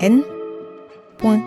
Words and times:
n.com. 0.00 1.42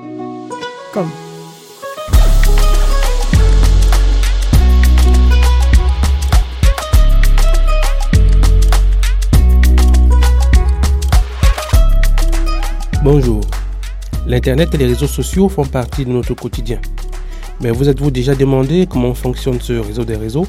Bonjour. 13.04 13.42
L'Internet 14.28 14.74
et 14.74 14.78
les 14.78 14.86
réseaux 14.86 15.08
sociaux 15.08 15.48
font 15.48 15.66
partie 15.66 16.04
de 16.04 16.10
notre 16.10 16.34
quotidien. 16.34 16.80
Mais 17.62 17.72
vous 17.72 17.88
êtes-vous 17.88 18.12
déjà 18.12 18.36
demandé 18.36 18.86
comment 18.90 19.14
fonctionne 19.14 19.62
ce 19.62 19.74
réseau 19.74 20.04
des 20.04 20.18
réseaux? 20.18 20.46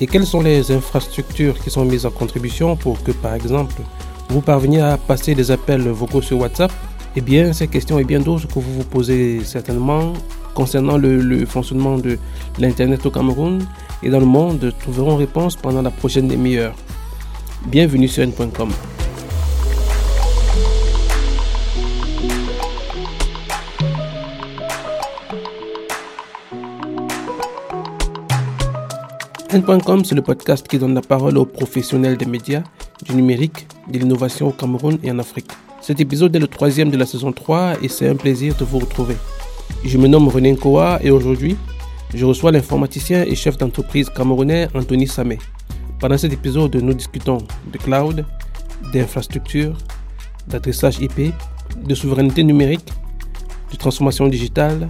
Et 0.00 0.06
quelles 0.06 0.26
sont 0.26 0.40
les 0.40 0.72
infrastructures 0.72 1.58
qui 1.58 1.68
sont 1.68 1.84
mises 1.84 2.06
en 2.06 2.10
contribution 2.10 2.74
pour 2.76 3.02
que, 3.02 3.12
par 3.12 3.34
exemple, 3.34 3.82
vous 4.30 4.40
parveniez 4.40 4.80
à 4.80 4.96
passer 4.96 5.34
des 5.34 5.50
appels 5.50 5.88
vocaux 5.88 6.22
sur 6.22 6.38
WhatsApp? 6.38 6.72
Eh 7.16 7.20
bien, 7.20 7.52
ces 7.52 7.68
questions 7.68 7.98
et 7.98 8.04
bien 8.04 8.20
d'autres 8.20 8.46
que 8.46 8.54
vous 8.54 8.72
vous 8.72 8.84
posez 8.84 9.42
certainement 9.42 10.12
concernant 10.54 10.98
le, 10.98 11.46
fonctionnement 11.46 11.98
de 11.98 12.18
l'Internet 12.58 13.04
au 13.06 13.10
Cameroun 13.10 13.66
et 14.02 14.10
dans 14.10 14.20
le 14.20 14.26
monde 14.26 14.72
trouveront 14.80 15.16
réponse 15.16 15.56
pendant 15.56 15.82
la 15.82 15.90
prochaine 15.90 16.28
demi-heure. 16.28 16.74
Bienvenue 17.66 18.08
sur 18.08 18.22
n.com. 18.24 18.70
N.com, 29.50 30.04
c'est 30.04 30.14
le 30.14 30.22
podcast 30.22 30.68
qui 30.68 30.78
donne 30.78 30.94
la 30.94 31.00
parole 31.00 31.38
aux 31.38 31.46
professionnels 31.46 32.16
des 32.18 32.26
médias, 32.26 32.62
du 33.04 33.14
numérique, 33.14 33.66
de 33.90 33.98
l'innovation 33.98 34.48
au 34.48 34.52
Cameroun 34.52 34.98
et 35.02 35.10
en 35.10 35.18
Afrique. 35.18 35.50
Cet 35.80 36.00
épisode 36.00 36.34
est 36.34 36.40
le 36.40 36.48
troisième 36.48 36.90
de 36.90 36.96
la 36.96 37.06
saison 37.06 37.32
3 37.32 37.82
et 37.82 37.88
c'est 37.88 38.08
un 38.08 38.16
plaisir 38.16 38.54
de 38.56 38.64
vous 38.64 38.80
retrouver. 38.80 39.16
Je 39.84 39.96
me 39.96 40.08
nomme 40.08 40.28
René 40.28 40.52
Nkoa 40.52 40.98
et 41.02 41.10
aujourd'hui, 41.10 41.56
je 42.14 42.24
reçois 42.24 42.50
l'informaticien 42.50 43.22
et 43.22 43.34
chef 43.34 43.56
d'entreprise 43.56 44.10
camerounais 44.10 44.68
Anthony 44.74 45.06
Samé. 45.06 45.38
Pendant 46.00 46.18
cet 46.18 46.32
épisode, 46.32 46.74
nous 46.76 46.94
discutons 46.94 47.38
de 47.72 47.78
cloud, 47.78 48.24
d'infrastructure, 48.92 49.76
d'adressage 50.48 50.98
IP, 51.00 51.32
de 51.84 51.94
souveraineté 51.94 52.42
numérique, 52.42 52.92
de 53.70 53.76
transformation 53.76 54.26
digitale, 54.26 54.88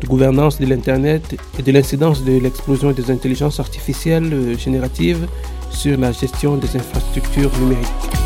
de 0.00 0.06
gouvernance 0.06 0.58
de 0.58 0.66
l'Internet 0.66 1.36
et 1.58 1.62
de 1.62 1.72
l'incidence 1.72 2.24
de 2.24 2.38
l'explosion 2.38 2.92
des 2.92 3.10
intelligences 3.10 3.60
artificielles 3.60 4.32
euh, 4.32 4.56
génératives 4.56 5.26
sur 5.70 5.98
la 5.98 6.12
gestion 6.12 6.56
des 6.56 6.76
infrastructures 6.76 7.50
numériques. 7.60 8.21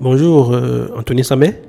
Bonjour 0.00 0.52
euh, 0.52 0.94
Anthony 0.96 1.24
Samet. 1.24 1.60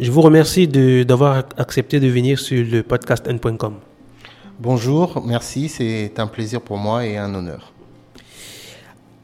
Je 0.00 0.10
vous 0.10 0.22
remercie 0.22 0.66
d'avoir 0.66 1.44
accepté 1.58 2.00
de 2.00 2.06
venir 2.08 2.38
sur 2.38 2.64
le 2.64 2.82
podcast 2.82 3.26
n.com. 3.28 3.74
Bonjour, 4.58 5.22
merci, 5.22 5.68
c'est 5.68 6.18
un 6.18 6.26
plaisir 6.26 6.62
pour 6.62 6.78
moi 6.78 7.04
et 7.04 7.18
un 7.18 7.34
honneur. 7.34 7.74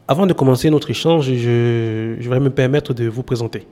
Avant 0.06 0.26
de 0.26 0.34
commencer 0.34 0.68
notre 0.68 0.90
échange, 0.90 1.32
je, 1.32 2.16
je 2.20 2.28
vais 2.28 2.38
me 2.38 2.50
permettre 2.50 2.92
de 2.92 3.08
vous 3.08 3.22
présenter. 3.22 3.66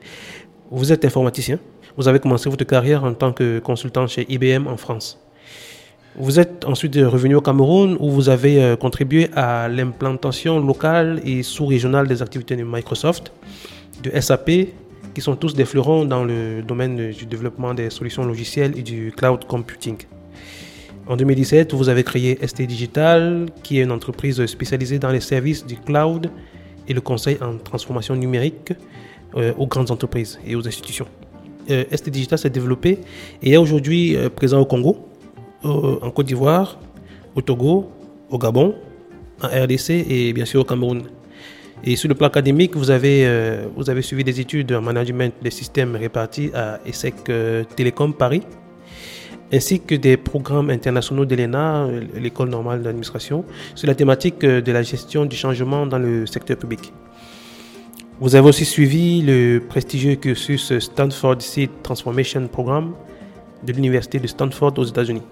Vous 0.71 0.91
êtes 0.91 1.04
informaticien, 1.04 1.59
vous 1.94 2.09
avez 2.09 2.19
commencé 2.19 2.48
votre 2.48 2.65
carrière 2.65 3.04
en 3.04 3.12
tant 3.12 3.34
que 3.34 3.59
consultant 3.59 4.06
chez 4.06 4.25
IBM 4.32 4.66
en 4.69 4.78
France. 4.78 5.19
Vous 6.16 6.41
êtes 6.41 6.65
ensuite 6.65 6.97
revenu 6.97 7.34
au 7.34 7.43
Cameroun 7.43 7.98
où 8.00 8.10
vous 8.10 8.31
avez 8.31 8.62
euh, 8.62 8.75
contribué 8.75 9.28
à 9.37 9.69
l'implantation 9.69 10.59
locale 10.59 11.21
et 11.27 11.43
sous-régionale 11.43 12.09
des 12.09 12.22
activités 12.22 12.56
de 12.56 12.65
Microsoft, 12.65 13.32
de 14.03 14.20
SAP 14.20 14.50
qui 15.14 15.20
sont 15.20 15.36
tous 15.36 15.54
des 15.54 15.64
fleurons 15.64 16.04
dans 16.04 16.25
le 16.25 16.62
domaine 16.62 17.10
du 17.10 17.26
développement 17.26 17.75
des 17.75 17.91
solutions 17.91 18.25
logicielles 18.25 18.78
et 18.78 18.82
du 18.82 19.12
cloud 19.16 19.44
computing. 19.47 19.97
En 21.09 21.16
2017, 21.16 21.72
vous 21.72 21.88
avez 21.88 22.04
créé 22.04 22.38
ST 22.47 22.62
Digital, 22.62 23.47
qui 23.62 23.78
est 23.78 23.82
une 23.82 23.92
entreprise 23.92 24.44
spécialisée 24.47 24.98
dans 24.98 25.10
les 25.10 25.20
services 25.20 25.64
du 25.66 25.76
cloud 25.76 26.31
et 26.86 26.92
le 26.92 27.00
conseil 27.00 27.38
en 27.41 27.56
transformation 27.56 28.14
numérique 28.14 28.75
euh, 29.36 29.54
aux 29.56 29.66
grandes 29.66 29.91
entreprises 29.91 30.38
et 30.47 30.54
aux 30.54 30.66
institutions. 30.69 31.06
Euh, 31.70 31.84
ST 31.94 32.10
Digital 32.10 32.38
s'est 32.38 32.50
développé 32.50 32.98
et 33.42 33.53
est 33.53 33.56
aujourd'hui 33.56 34.16
euh, 34.16 34.28
présent 34.28 34.60
au 34.60 34.66
Congo, 34.66 34.98
en 35.65 36.10
Côte 36.10 36.26
d'Ivoire, 36.26 36.78
au 37.34 37.41
Togo, 37.41 37.91
au 38.30 38.38
Gabon, 38.38 38.76
en 39.42 39.48
RDC 39.48 39.91
et 39.91 40.32
bien 40.32 40.44
sûr 40.44 40.60
au 40.60 40.65
Cameroun. 40.65 41.03
Et 41.84 41.94
sur 41.97 42.09
le 42.09 42.15
plan 42.15 42.27
académique, 42.27 42.77
vous 42.77 42.91
avez, 42.91 43.25
euh, 43.25 43.66
vous 43.77 43.89
avez 43.89 44.03
suivi 44.03 44.25
des 44.25 44.41
études 44.41 44.72
en 44.72 44.83
management 44.83 45.33
des 45.41 45.50
systèmes 45.50 45.94
répartis 45.94 46.50
à 46.53 46.81
ESSEC 46.84 47.15
euh, 47.28 47.65
Télécom 47.77 48.12
Paris, 48.12 48.43
ainsi 49.53 49.81
que 49.81 49.94
des 49.94 50.16
programmes 50.16 50.71
internationaux 50.71 51.25
d'ELENA, 51.25 51.84
euh, 51.84 52.00
l'école 52.16 52.49
normale 52.49 52.83
d'administration, 52.83 53.44
sur 53.77 53.87
la 53.87 53.94
thématique 53.94 54.41
de 54.41 54.72
la 54.72 54.83
gestion 54.83 55.25
du 55.25 55.37
changement 55.37 55.87
dans 55.87 55.99
le 55.99 56.27
secteur 56.27 56.56
public. 56.56 56.93
Vous 58.21 58.34
avez 58.34 58.49
aussi 58.49 58.65
suivi 58.65 59.22
le 59.22 59.60
prestigieux 59.60 60.16
cursus 60.16 60.77
Stanford 60.81 61.41
Seed 61.41 61.71
Transformation 61.84 62.49
Program 62.49 62.95
de 63.62 63.72
l'Université 63.72 64.19
de 64.19 64.27
Stanford 64.27 64.77
aux 64.78 64.84
États-Unis. 64.84 65.22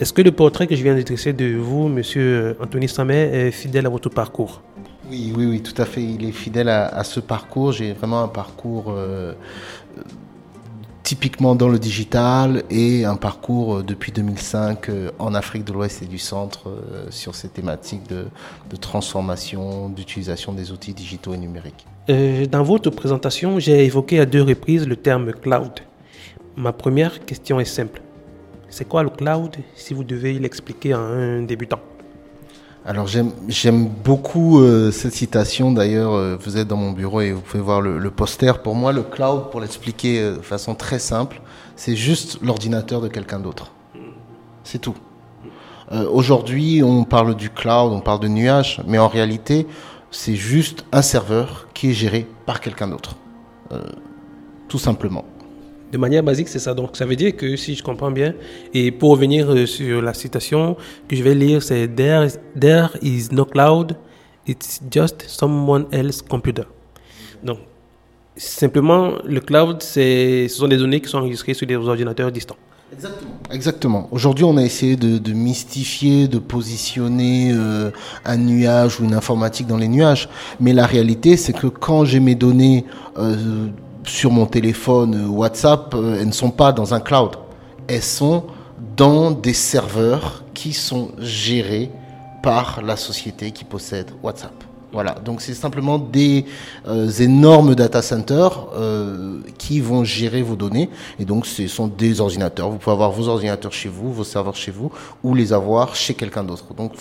Est-ce 0.00 0.12
que 0.12 0.22
le 0.22 0.32
portrait 0.32 0.66
que 0.66 0.74
je 0.74 0.82
viens 0.82 0.96
de 0.96 1.02
dresser 1.02 1.32
de 1.32 1.54
vous, 1.56 1.86
monsieur 1.88 2.56
Anthony 2.60 2.88
Samet, 2.88 3.30
est 3.32 3.50
fidèle 3.52 3.86
à 3.86 3.90
votre 3.90 4.08
parcours? 4.08 4.62
Oui, 5.10 5.32
oui, 5.36 5.46
oui, 5.46 5.60
tout 5.60 5.80
à 5.80 5.84
fait. 5.84 6.02
Il 6.02 6.24
est 6.24 6.32
fidèle 6.32 6.68
à, 6.68 7.02
ce 7.04 7.20
parcours. 7.20 7.72
J'ai 7.72 7.92
vraiment 7.92 8.22
un 8.22 8.28
parcours 8.28 8.86
euh, 8.88 9.34
typiquement 11.02 11.54
dans 11.56 11.68
le 11.68 11.78
digital 11.78 12.62
et 12.70 13.04
un 13.04 13.16
parcours 13.16 13.78
euh, 13.78 13.82
depuis 13.82 14.12
2005 14.12 14.88
euh, 14.88 15.10
en 15.18 15.34
Afrique 15.34 15.64
de 15.64 15.72
l'Ouest 15.72 16.02
et 16.02 16.06
du 16.06 16.18
Centre 16.18 16.70
sur 17.10 17.34
ces 17.34 17.48
thématiques 17.48 18.08
de, 18.08 18.26
transformation, 18.80 19.88
d'utilisation 19.88 20.52
des 20.52 20.70
outils 20.70 20.94
digitaux 20.94 21.34
et 21.34 21.38
numériques. 21.38 21.86
dans 22.50 22.62
votre 22.62 22.90
présentation, 22.90 23.58
j'ai 23.58 23.84
évoqué 23.84 24.20
à 24.20 24.26
deux 24.26 24.42
reprises 24.42 24.86
le 24.86 24.96
terme 24.96 25.32
cloud. 25.32 25.80
Ma 26.56 26.72
première 26.72 27.24
question 27.24 27.58
est 27.58 27.64
simple. 27.64 28.00
C'est 28.68 28.86
quoi 28.86 29.02
le 29.02 29.10
cloud 29.10 29.56
si 29.74 29.94
vous 29.94 30.04
devez 30.04 30.38
l'expliquer 30.38 30.92
à 30.92 30.98
un 30.98 31.42
débutant? 31.42 31.80
Alors 32.86 33.06
j'aime 33.06 33.88
beaucoup 33.88 34.60
euh, 34.60 34.90
cette 34.90 35.12
citation. 35.12 35.70
D'ailleurs, 35.72 36.14
euh, 36.14 36.36
vous 36.40 36.56
êtes 36.56 36.66
dans 36.66 36.76
mon 36.76 36.92
bureau 36.92 37.20
et 37.20 37.32
vous 37.32 37.42
pouvez 37.42 37.62
voir 37.62 37.80
le, 37.82 38.10
poster. 38.10 38.52
Pour 38.62 38.74
moi, 38.74 38.92
le 38.92 39.02
cloud, 39.02 39.50
pour 39.50 39.60
l'expliquer 39.60 40.20
euh, 40.20 40.36
de 40.36 40.42
façon 40.42 40.74
très 40.74 40.98
simple, 40.98 41.42
c'est 41.76 41.94
juste 41.94 42.38
l'ordinateur 42.42 43.00
de 43.02 43.08
quelqu'un 43.08 43.38
d'autre. 43.38 43.72
C'est 44.64 44.78
tout. 44.78 44.94
Aujourd'hui, 46.12 46.82
on 46.84 47.02
parle 47.02 47.34
du 47.34 47.50
cloud, 47.50 47.92
on 47.92 48.00
parle 48.00 48.20
de 48.20 48.28
nuage, 48.28 48.80
mais 48.86 48.98
en 48.98 49.08
réalité, 49.08 49.66
c'est 50.12 50.36
juste 50.36 50.84
un 50.92 51.02
serveur 51.02 51.66
qui 51.74 51.90
est 51.90 51.92
géré 51.92 52.28
par 52.46 52.60
quelqu'un 52.60 52.86
d'autre. 52.86 53.16
tout 54.68 54.78
simplement. 54.78 55.24
De 55.92 55.98
manière 55.98 56.22
basique, 56.22 56.48
c'est 56.48 56.60
ça. 56.60 56.72
Donc, 56.72 56.96
ça 56.96 57.04
veut 57.04 57.16
dire 57.16 57.36
que 57.36 57.56
si 57.56 57.74
je 57.74 57.82
comprends 57.82 58.10
bien, 58.10 58.34
et 58.72 58.92
pour 58.92 59.10
revenir 59.10 59.50
euh, 59.50 59.66
sur 59.66 60.00
la 60.00 60.14
citation 60.14 60.76
que 61.08 61.16
je 61.16 61.22
vais 61.22 61.34
lire, 61.34 61.62
c'est 61.62 61.88
there, 61.88 62.28
there 62.58 62.90
is 63.02 63.28
no 63.32 63.44
cloud, 63.44 63.96
it's 64.46 64.80
just 64.90 65.24
someone 65.26 65.86
else's 65.90 66.22
computer. 66.22 66.64
Donc, 67.42 67.58
simplement, 68.36 69.14
le 69.24 69.40
cloud, 69.40 69.82
ce 69.82 70.46
sont 70.48 70.68
des 70.68 70.76
données 70.76 71.00
qui 71.00 71.08
sont 71.08 71.18
enregistrées 71.18 71.54
sur 71.54 71.66
des 71.66 71.76
ordinateurs 71.76 72.30
distants. 72.30 72.56
Exactement. 72.92 73.30
Exactement. 73.52 74.08
Aujourd'hui, 74.10 74.44
on 74.44 74.56
a 74.56 74.62
essayé 74.62 74.96
de, 74.96 75.32
mystifier, 75.32 76.26
de 76.26 76.38
positionner 76.38 77.52
euh, 77.52 77.90
un 78.24 78.36
nuage 78.36 79.00
ou 79.00 79.04
une 79.04 79.14
informatique 79.14 79.66
dans 79.66 79.76
les 79.76 79.88
nuages. 79.88 80.28
Mais 80.58 80.72
la 80.72 80.86
réalité, 80.86 81.36
c'est 81.36 81.52
que 81.52 81.68
quand 81.68 82.04
j'ai 82.04 82.20
mes 82.20 82.34
données 82.34 82.84
euh, 83.16 83.68
sur 84.04 84.30
mon 84.30 84.46
téléphone 84.46 85.14
euh, 85.14 85.28
WhatsApp, 85.28 85.94
euh, 85.94 86.18
elles 86.20 86.28
ne 86.28 86.32
sont 86.32 86.50
pas 86.50 86.72
dans 86.72 86.94
un 86.94 87.00
cloud. 87.00 87.36
Elles 87.88 88.02
sont 88.02 88.44
dans 88.96 89.30
des 89.30 89.54
serveurs 89.54 90.44
qui 90.54 90.72
sont 90.72 91.10
gérés 91.18 91.90
par 92.42 92.82
la 92.82 92.96
société 92.96 93.50
qui 93.50 93.64
possède 93.64 94.10
WhatsApp. 94.22 94.59
Voilà, 94.92 95.14
donc 95.24 95.40
c'est 95.40 95.54
simplement 95.54 95.98
des 95.98 96.46
euh, 96.88 97.08
énormes 97.10 97.76
data 97.76 98.02
centers 98.02 98.66
euh, 98.74 99.38
qui 99.56 99.78
vont 99.80 100.02
gérer 100.02 100.42
vos 100.42 100.56
données. 100.56 100.90
Et 101.20 101.24
donc 101.24 101.46
ce 101.46 101.68
sont 101.68 101.86
des 101.86 102.20
ordinateurs. 102.20 102.70
Vous 102.70 102.78
pouvez 102.78 102.92
avoir 102.92 103.12
vos 103.12 103.28
ordinateurs 103.28 103.72
chez 103.72 103.88
vous, 103.88 104.12
vos 104.12 104.24
serveurs 104.24 104.56
chez 104.56 104.72
vous, 104.72 104.90
ou 105.22 105.34
les 105.34 105.52
avoir 105.52 105.94
chez 105.94 106.14
quelqu'un 106.14 106.42
d'autre. 106.42 106.74
Donc 106.74 106.94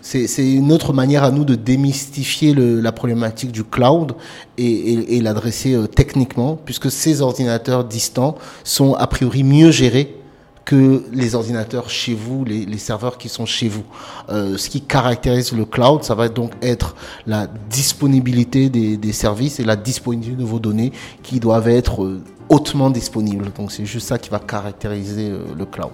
c'est, 0.00 0.26
une 0.38 0.70
autre 0.70 0.92
manière 0.92 1.24
à 1.24 1.32
nous 1.32 1.44
de 1.44 1.56
démystifier 1.56 2.54
la 2.54 2.92
problématique 2.92 3.50
du 3.50 3.64
cloud 3.64 4.12
et, 4.56 4.66
et, 4.66 5.16
et 5.16 5.20
l'adresser 5.20 5.74
euh, 5.74 5.88
techniquement, 5.88 6.56
puisque 6.64 6.90
ces 6.90 7.20
ordinateurs 7.20 7.84
distants 7.84 8.36
sont 8.62 8.94
a 8.94 9.08
priori 9.08 9.42
mieux 9.42 9.72
gérés 9.72 10.23
que 10.64 11.04
les 11.12 11.34
ordinateurs 11.34 11.90
chez 11.90 12.14
vous, 12.14 12.44
les, 12.44 12.78
serveurs 12.78 13.18
qui 13.18 13.28
sont 13.28 13.46
chez 13.46 13.68
vous. 13.68 13.84
Euh, 14.28 14.56
ce 14.56 14.70
qui 14.70 14.80
caractérise 14.80 15.52
le 15.52 15.64
cloud, 15.64 16.02
ça 16.02 16.14
va 16.14 16.28
donc 16.28 16.52
être 16.62 16.96
la 17.26 17.46
disponibilité 17.70 18.68
des, 18.70 19.12
services 19.12 19.60
et 19.60 19.64
la 19.64 19.76
disponibilité 19.76 20.36
de 20.36 20.46
vos 20.46 20.58
données 20.58 20.92
qui 21.22 21.40
doivent 21.40 21.68
être 21.68 22.04
euh, 22.04 22.22
hautement 22.48 22.90
disponibles. 22.90 23.50
Donc 23.56 23.72
c'est 23.72 23.84
juste 23.84 24.08
ça 24.08 24.18
qui 24.18 24.30
va 24.30 24.38
caractériser 24.38 25.30
euh, 25.30 25.44
le 25.56 25.66
cloud. 25.66 25.92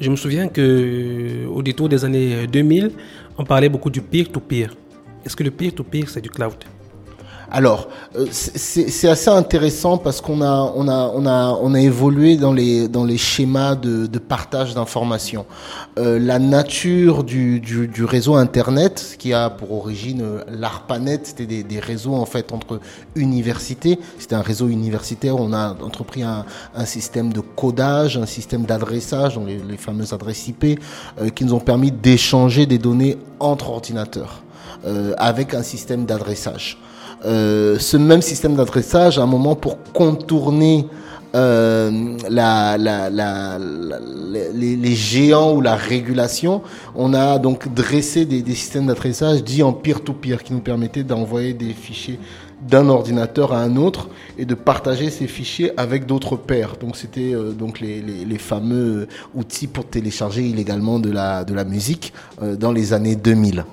Je 0.00 0.10
me 0.10 0.16
souviens 0.16 0.48
que 0.48 1.46
au 1.46 1.62
détour 1.62 1.88
des 1.88 2.04
années 2.04 2.46
2000, 2.46 2.90
on 3.38 3.44
parlait 3.44 3.70
beaucoup 3.70 3.88
du 3.88 4.02
peer-to-peer. 4.02 4.74
Est-ce 5.24 5.34
que 5.34 5.44
le 5.44 5.50
peer-to-peer, 5.50 6.08
c'est 6.08 6.20
du 6.20 6.28
cloud? 6.28 6.56
Alors, 7.50 7.88
euh, 8.16 8.26
c'est 8.30 9.08
assez 9.08 9.30
intéressant 9.30 9.96
parce 9.96 10.20
qu'on 10.20 10.42
a, 10.42 10.72
on 10.76 10.86
a, 10.86 11.10
on 11.14 11.24
a, 11.24 11.58
on 11.62 11.72
a 11.72 11.80
évolué 11.80 12.36
dans 12.36 12.52
les, 12.52 12.88
dans 12.88 13.04
les 13.04 13.16
schémas 13.16 13.74
de, 13.74 14.06
de 14.06 14.18
partage 14.18 14.74
d'informations. 14.74 15.46
Euh, 15.98 16.18
la 16.18 16.38
nature 16.38 17.24
du, 17.24 17.60
du, 17.60 17.88
du 17.88 18.04
réseau 18.04 18.34
Internet, 18.34 19.16
qui 19.18 19.32
a 19.32 19.48
pour 19.48 19.72
origine 19.72 20.20
euh, 20.20 20.44
l'ARPANET, 20.48 21.20
c'était 21.22 21.46
des, 21.46 21.62
des 21.62 21.80
réseaux 21.80 22.14
en 22.14 22.26
fait 22.26 22.52
entre 22.52 22.80
universités. 23.16 23.98
C'était 24.18 24.34
un 24.36 24.42
réseau 24.42 24.68
universitaire. 24.68 25.36
On 25.36 25.54
a 25.54 25.74
entrepris 25.82 26.22
un, 26.22 26.44
un 26.74 26.84
système 26.84 27.32
de 27.32 27.40
codage, 27.40 28.18
un 28.18 28.26
système 28.26 28.64
d'adressage, 28.66 29.36
donc 29.36 29.46
les, 29.46 29.58
les 29.58 29.76
fameuses 29.78 30.12
adresses 30.12 30.48
IP, 30.48 30.80
euh, 31.20 31.30
qui 31.30 31.46
nous 31.46 31.54
ont 31.54 31.60
permis 31.60 31.92
d'échanger 31.92 32.66
des 32.66 32.78
données 32.78 33.16
entre 33.40 33.70
ordinateurs 33.70 34.42
euh, 34.84 35.14
avec 35.16 35.54
un 35.54 35.62
système 35.62 36.04
d'adressage. 36.04 36.78
Euh, 37.24 37.78
ce 37.78 37.96
même 37.96 38.22
système 38.22 38.54
d'adressage, 38.54 39.18
à 39.18 39.22
un 39.22 39.26
moment, 39.26 39.54
pour 39.54 39.78
contourner 39.92 40.86
euh, 41.34 41.90
les, 44.54 44.94
géants 44.94 45.54
ou 45.54 45.60
la 45.60 45.74
régulation, 45.74 46.62
on 46.94 47.12
a 47.14 47.38
donc 47.38 47.72
dressé 47.74 48.24
des, 48.24 48.54
systèmes 48.54 48.86
d'adressage 48.86 49.44
dits 49.44 49.62
en 49.62 49.72
peer-to-peer 49.72 50.42
qui 50.42 50.52
nous 50.52 50.60
permettaient 50.60 51.02
d'envoyer 51.02 51.52
des 51.54 51.74
fichiers 51.74 52.18
d'un 52.60 52.88
ordinateur 52.88 53.52
à 53.52 53.60
un 53.60 53.76
autre 53.76 54.08
et 54.36 54.44
de 54.44 54.54
partager 54.54 55.10
ces 55.10 55.28
fichiers 55.28 55.70
avec 55.78 56.06
d'autres 56.06 56.34
pairs. 56.34 56.74
Donc 56.80 56.96
c'était 56.96 57.32
euh, 57.32 57.52
donc 57.52 57.78
les, 57.80 58.38
fameux 58.38 59.06
outils 59.34 59.66
pour 59.66 59.86
télécharger 59.86 60.42
illégalement 60.42 60.98
de 60.98 61.10
la, 61.10 61.44
musique 61.64 62.12
dans 62.40 62.72
les 62.72 62.92
années 62.92 63.16
2000. 63.16 63.64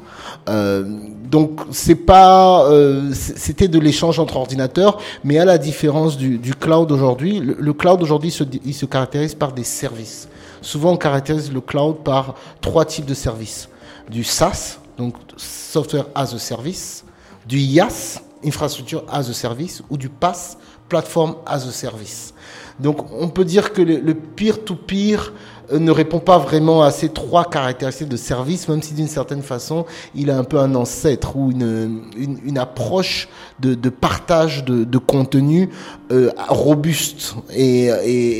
Euh, 0.47 0.83
donc 1.29 1.61
c'est 1.71 1.95
pas, 1.95 2.65
euh, 2.69 3.11
c'était 3.13 3.67
de 3.67 3.79
l'échange 3.79 4.19
entre 4.19 4.37
ordinateurs, 4.37 4.99
mais 5.23 5.39
à 5.39 5.45
la 5.45 5.57
différence 5.57 6.17
du, 6.17 6.37
du 6.37 6.53
cloud 6.53 6.91
aujourd'hui, 6.91 7.39
le, 7.39 7.73
cloud 7.73 8.01
aujourd'hui 8.01 8.31
se, 8.31 8.43
il 8.63 8.73
se 8.73 8.85
caractérise 8.85 9.33
par 9.33 9.51
des 9.51 9.63
services. 9.63 10.27
Souvent 10.61 10.91
on 10.93 10.97
caractérise 10.97 11.51
le 11.51 11.61
cloud 11.61 11.97
par 12.03 12.35
trois 12.61 12.85
types 12.85 13.05
de 13.05 13.13
services 13.13 13.69
du 14.09 14.23
SaaS, 14.23 14.77
donc 14.97 15.15
software 15.35 16.05
as 16.13 16.33
a 16.33 16.39
service, 16.39 17.03
du 17.47 17.57
IaaS, 17.57 18.21
infrastructure 18.45 19.03
as 19.11 19.29
a 19.29 19.33
service, 19.33 19.81
ou 19.89 19.97
du 19.97 20.09
PaaS, 20.09 20.57
platform 20.89 21.35
as 21.45 21.67
a 21.67 21.71
service. 21.71 22.33
Donc 22.79 23.11
on 23.13 23.29
peut 23.29 23.45
dire 23.45 23.73
que 23.73 23.81
le 23.81 23.99
le 23.99 24.13
peer-to-peer 24.13 25.33
ne 25.71 25.91
répond 25.91 26.19
pas 26.19 26.37
vraiment 26.37 26.83
à 26.83 26.91
ces 26.91 27.09
trois 27.09 27.45
caractéristiques 27.45 28.09
de 28.09 28.17
service, 28.17 28.67
même 28.67 28.81
si 28.81 28.93
d'une 28.93 29.07
certaine 29.07 29.41
façon, 29.41 29.85
il 30.13 30.29
a 30.29 30.37
un 30.37 30.43
peu 30.43 30.59
un 30.59 30.75
ancêtre 30.75 31.35
ou 31.35 31.51
une, 31.51 32.01
une, 32.17 32.57
approche 32.57 33.27
de, 33.59 33.73
de 33.73 33.89
partage 33.89 34.63
de, 34.63 34.83
de 34.83 34.97
contenu 34.97 35.69
euh, 36.11 36.31
robuste 36.49 37.35
et, 37.53 37.89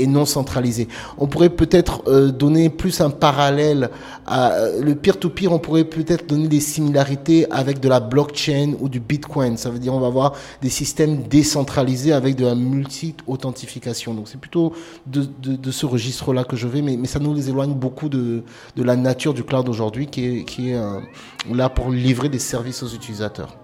et, 0.01 0.07
non 0.07 0.25
centralisé. 0.25 0.88
On 1.18 1.27
pourrait 1.27 1.50
peut-être 1.50 2.04
euh, 2.07 2.31
donner 2.31 2.69
plus 2.69 3.01
un 3.01 3.10
parallèle 3.10 3.89
à 4.25 4.54
euh, 4.54 4.81
le 4.81 4.95
peer-to-peer, 4.95 5.51
on 5.51 5.60
pourrait 5.60 5.83
peut-être 5.83 6.27
donner 6.27 6.48
des 6.48 6.60
similarités 6.60 7.50
avec 7.51 7.80
de 7.80 7.89
la 7.89 8.00
blockchain 8.00 8.74
ou 8.80 8.89
du 8.89 9.00
bitcoin. 9.00 9.57
Ça 9.57 9.69
veut 9.69 9.80
dire 9.80 9.94
on 9.94 10.00
va 10.00 10.07
avoir 10.07 10.33
des 10.62 10.69
systèmes 10.69 11.24
décentralisés 11.24 12.13
avec 12.13 12.36
de 12.36 12.45
la 12.45 12.56
multi-authentification. 12.56 14.13
Donc 14.13 14.27
c'est 14.27 14.39
plutôt 14.39 14.74
de, 15.06 15.27
de, 15.42 15.72
ce 15.72 15.86
registre-là 15.86 16.44
que 16.44 16.56
je 16.56 16.68
vais, 16.68 16.81
mais 16.81 16.98
ça 17.16 17.20
nous 17.22 17.50
éloigne 17.50 17.74
beaucoup 17.74 18.10
de, 18.10 18.44
de 18.76 18.84
la 18.84 18.98
nature 18.98 19.34
du 19.34 19.44
cloud 19.46 19.70
aujourd'hui 19.70 20.08
qui 20.08 20.26
est, 20.40 20.44
qui 20.44 20.72
est 20.72 20.76
euh, 20.76 21.00
là 21.54 21.70
pour 21.70 21.90
livrer 21.90 22.28
des 22.28 22.40
services 22.40 22.84
aux 22.84 22.90
utilisateurs. 22.90 23.56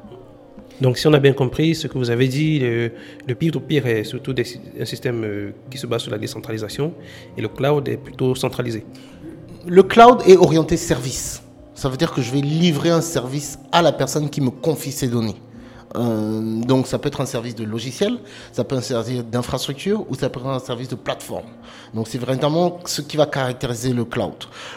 Donc, 0.80 0.98
si 0.98 1.06
on 1.08 1.14
a 1.14 1.20
bien 1.20 1.34
compris 1.34 1.76
ce 1.76 1.88
que 1.88 1.98
vous 1.98 2.10
avez 2.10 2.30
dit, 2.30 2.60
le, 2.60 2.92
le 3.28 3.36
peer-to-peer 3.36 3.86
est 3.86 4.04
surtout 4.06 4.32
des- 4.32 4.46
un 4.80 4.86
système 4.86 5.22
euh, 5.26 5.52
qui 5.70 5.78
se 5.78 5.86
base 5.86 6.02
sur 6.04 6.12
la 6.12 6.18
décentralisation 6.18 6.94
et 7.38 7.42
le 7.42 7.50
cloud 7.50 7.90
est 7.90 7.98
plutôt 7.98 8.34
centralisé. 8.36 8.86
Le 9.68 9.84
cloud 9.84 10.20
est 10.26 10.38
orienté 10.38 10.78
service. 10.78 11.44
Ça 11.76 11.90
veut 11.90 11.98
dire 11.98 12.12
que 12.14 12.22
je 12.22 12.32
vais 12.32 12.40
livrer 12.42 12.90
un 12.90 13.02
service 13.02 13.60
à 13.74 13.82
la 13.82 13.92
personne 13.92 14.30
qui 14.30 14.40
me 14.40 14.50
confie 14.50 14.94
ses 14.94 15.10
données. 15.10 15.36
Euh, 15.96 16.62
donc 16.62 16.88
ça 16.88 16.98
peut 17.00 17.08
être 17.08 17.22
un 17.22 17.26
service 17.26 17.56
de 17.56 17.64
logiciel, 17.64 18.18
ça 18.54 18.64
peut 18.64 18.76
être 18.76 18.82
un 18.82 19.04
service 19.04 19.26
d'infrastructure 19.26 20.06
ou 20.10 20.16
ça 20.16 20.30
peut 20.30 20.40
être 20.40 20.48
un 20.48 20.60
service 20.60 20.88
de 20.88 20.96
plateforme. 20.96 21.48
Donc 21.94 22.08
c'est 22.08 22.18
vraiment 22.18 22.80
ce 22.86 23.02
qui 23.02 23.18
va 23.18 23.26
caractériser 23.26 23.94
le 23.94 24.06
cloud. 24.06 24.34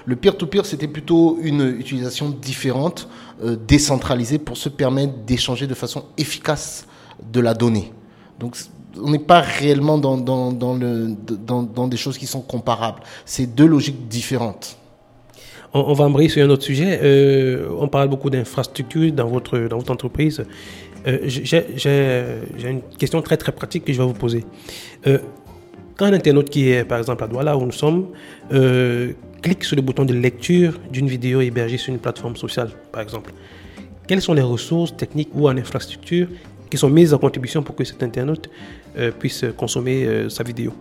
Le 0.06 0.16
peer-to-peer, 0.16 0.66
c'était 0.66 0.88
plutôt 0.88 1.38
une 1.40 1.76
utilisation 1.78 2.30
différente, 2.30 3.08
euh, 3.42 3.56
décentralisée 3.56 4.38
pour 4.38 4.56
se 4.56 4.68
permettre 4.68 5.14
d'échanger 5.24 5.66
de 5.66 5.74
façon 5.74 6.04
efficace 6.18 6.86
de 7.32 7.40
la 7.40 7.54
donnée. 7.54 7.92
Donc 8.40 8.56
on 9.00 9.10
n'est 9.10 9.18
pas 9.18 9.40
réellement 9.40 9.98
dans, 9.98 10.16
dans, 10.16 10.52
dans, 10.52 11.88
des 11.88 11.96
choses 11.96 12.18
qui 12.18 12.26
sont 12.26 12.40
comparables. 12.40 13.02
C'est 13.24 13.46
deux 13.46 13.66
logiques 13.66 14.08
différentes. 14.08 14.76
On, 15.72 15.80
on 15.80 15.92
va 15.92 16.04
embrayer 16.04 16.28
sur 16.28 16.44
un 16.44 16.50
autre 16.50 16.62
sujet. 16.62 17.00
Euh, 17.02 17.68
on 17.78 17.88
parle 17.88 18.08
beaucoup 18.08 18.30
d'infrastructure 18.30 19.12
dans 19.12 19.26
votre, 19.26 19.58
dans 19.58 19.78
votre 19.78 19.92
entreprise. 19.92 20.44
Euh, 21.06 21.18
j'ai 21.26 22.68
une 22.68 22.82
question 22.98 23.20
très 23.22 23.36
très 23.36 23.52
pratique 23.52 23.84
que 23.84 23.92
je 23.92 23.98
vais 23.98 24.06
vous 24.06 24.14
poser. 24.14 24.44
Euh, 25.06 25.18
quand 25.96 26.06
un 26.06 26.12
internaute 26.12 26.50
qui 26.50 26.70
est 26.70 26.84
par 26.84 26.98
exemple 26.98 27.22
à 27.22 27.28
Douala 27.28 27.56
où 27.56 27.64
nous 27.64 27.72
sommes 27.72 28.08
euh, 28.52 29.12
clique 29.42 29.64
sur 29.64 29.76
le 29.76 29.82
bouton 29.82 30.04
de 30.04 30.14
lecture 30.14 30.80
d'une 30.90 31.06
vidéo 31.06 31.40
hébergée 31.40 31.76
sur 31.76 31.92
une 31.92 32.00
plateforme 32.00 32.36
sociale, 32.36 32.70
par 32.90 33.02
exemple, 33.02 33.32
quelles 34.06 34.22
sont 34.22 34.34
les 34.34 34.42
ressources 34.42 34.96
techniques 34.96 35.30
ou 35.34 35.48
en 35.48 35.56
infrastructure 35.56 36.28
qui 36.70 36.78
sont 36.78 36.90
mises 36.90 37.14
en 37.14 37.18
contribution 37.18 37.62
pour 37.62 37.76
que 37.76 37.84
cet 37.84 38.02
internaute 38.02 38.50
puisse 39.18 39.44
consommer 39.56 40.28
sa 40.28 40.42
vidéo? 40.42 40.72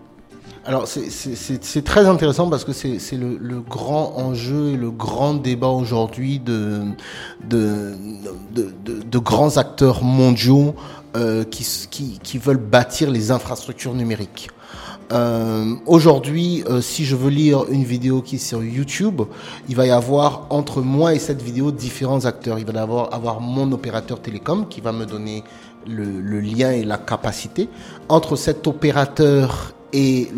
Alors 0.65 0.88
c'est- 0.88 1.82
très 1.84 2.05
intéressant 2.05 2.50
parce 2.50 2.63
que 2.63 2.72
c'est 2.72 3.17
le, 3.17 3.38
le 3.38 3.60
grand 3.60 4.13
enjeu 4.15 4.70
et 4.70 4.77
le 4.77 4.91
grand 4.91 5.34
débat 5.34 5.67
aujourd'hui 5.67 6.39
de, 6.39 6.84
de, 7.50 7.93
de, 8.55 8.74
de- 8.86 9.01
de 9.03 9.17
grands 9.20 9.58
acteurs 9.58 10.03
mondiaux 10.03 10.74
euh, 11.17 11.43
qui, 11.43 11.65
qui, 11.91 12.17
qui 12.24 12.38
veulent 12.38 12.55
bâtir 12.58 13.12
les 13.12 13.29
infrastructures 13.32 13.93
numériques. 13.93 14.50
Euh, 15.12 15.75
Aujourd'hui, 15.86 16.63
euh, 16.70 16.79
si 16.79 17.03
je 17.03 17.17
veux 17.17 17.29
lire 17.29 17.65
une 17.70 17.84
vidéo 17.84 18.22
qui 18.22 18.36
est 18.38 18.39
sur 18.39 18.63
YouTube, 18.63 19.22
il 19.67 19.75
va 19.75 19.86
y 19.86 19.91
avoir 19.91 20.48
entre 20.50 20.82
moi 20.82 21.13
et 21.13 21.20
cette 21.20 21.41
vidéo 21.41 21.72
différents 21.72 22.24
acteurs. 22.25 22.58
Il 22.58 22.65
va 22.65 22.72
y 22.72 22.77
avoir, 22.77 23.13
avoir 23.13 23.41
mon 23.41 23.70
opérateur 23.74 24.22
télécom 24.22 24.65
qui 24.70 24.79
va 24.79 24.93
me 24.93 25.05
donner 25.05 25.43
le, 25.86 26.05
le 26.22 26.39
lien 26.39 26.72
et 26.72 26.86
la 26.86 26.98
capacité. 26.98 27.67
Entre 28.08 28.38
cet 28.38 28.65
opérateur 28.65 29.74
et 29.93 30.29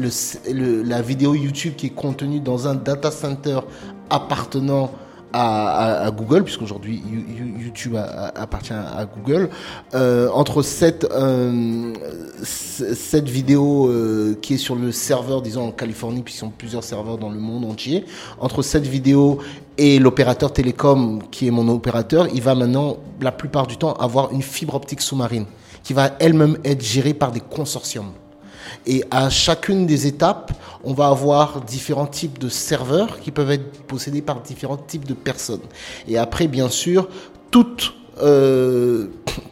la 0.47 1.01
vidéo 1.01 1.33
YouTube 1.33 1.73
qui 1.77 1.87
est 1.87 1.95
contenue 1.95 2.39
dans 2.41 2.67
un 2.67 2.75
data 2.75 3.09
center 3.09 3.59
appartenant 4.09 4.91
à, 5.33 5.67
à- 5.67 6.05
à 6.07 6.11
Google, 6.11 6.43
puisqu'aujourd'hui 6.43 7.01
You- 7.11 7.23
You- 7.37 7.63
YouTube 7.65 7.95
appartient 8.35 8.71
à 8.73 9.05
Google, 9.05 9.49
euh, 9.93 10.29
entre 10.33 10.61
cette, 10.61 11.03
euh, 11.11 11.93
cette 12.43 13.27
vidéo 13.27 13.87
euh, 13.89 14.37
qui 14.41 14.53
est 14.53 14.57
sur 14.57 14.75
le 14.75 14.91
serveur, 14.93 15.41
disons 15.41 15.67
en 15.67 15.71
Californie, 15.71 16.21
puisqu'ils 16.21 16.39
sont 16.41 16.51
plusieurs 16.57 16.83
serveurs 16.85 17.17
dans 17.17 17.29
le 17.29 17.39
monde 17.39 17.65
entier, 17.65 18.05
entre 18.39 18.61
cette 18.61 18.87
vidéo 18.87 19.39
et 19.77 19.99
l'opérateur 19.99 20.53
télécom 20.53 21.21
qui 21.31 21.47
est 21.47 21.51
mon 21.51 21.67
opérateur, 21.67 22.27
il 22.33 22.41
va 22.41 22.55
maintenant, 22.55 22.97
la 23.19 23.33
plupart 23.33 23.67
du 23.67 23.75
temps, 23.77 23.91
avoir 23.93 24.31
une 24.31 24.41
fibre 24.41 24.75
optique 24.75 25.01
sous-marine 25.01 25.45
qui 25.83 25.93
va 25.93 26.11
elle-même 26.19 26.57
être 26.63 26.81
gérée 26.83 27.13
par 27.13 27.31
des 27.33 27.41
consortiums. 27.41 28.11
Et 28.85 29.03
à 29.11 29.29
chacune 29.29 29.85
des 29.85 30.07
étapes, 30.07 30.51
on 30.83 30.93
va 30.93 31.07
avoir 31.07 31.61
différents 31.61 32.07
types 32.07 32.39
de 32.39 32.49
serveurs 32.49 33.19
qui 33.19 33.31
peuvent 33.31 33.51
être 33.51 33.83
possédés 33.83 34.21
par 34.21 34.41
différents 34.41 34.77
types 34.77 35.05
de 35.05 35.13
personnes. 35.13 35.61
Et 36.07 36.17
après, 36.17 36.47
bien 36.47 36.69
sûr, 36.69 37.07
toute 37.51 37.93
euh, 38.21 39.07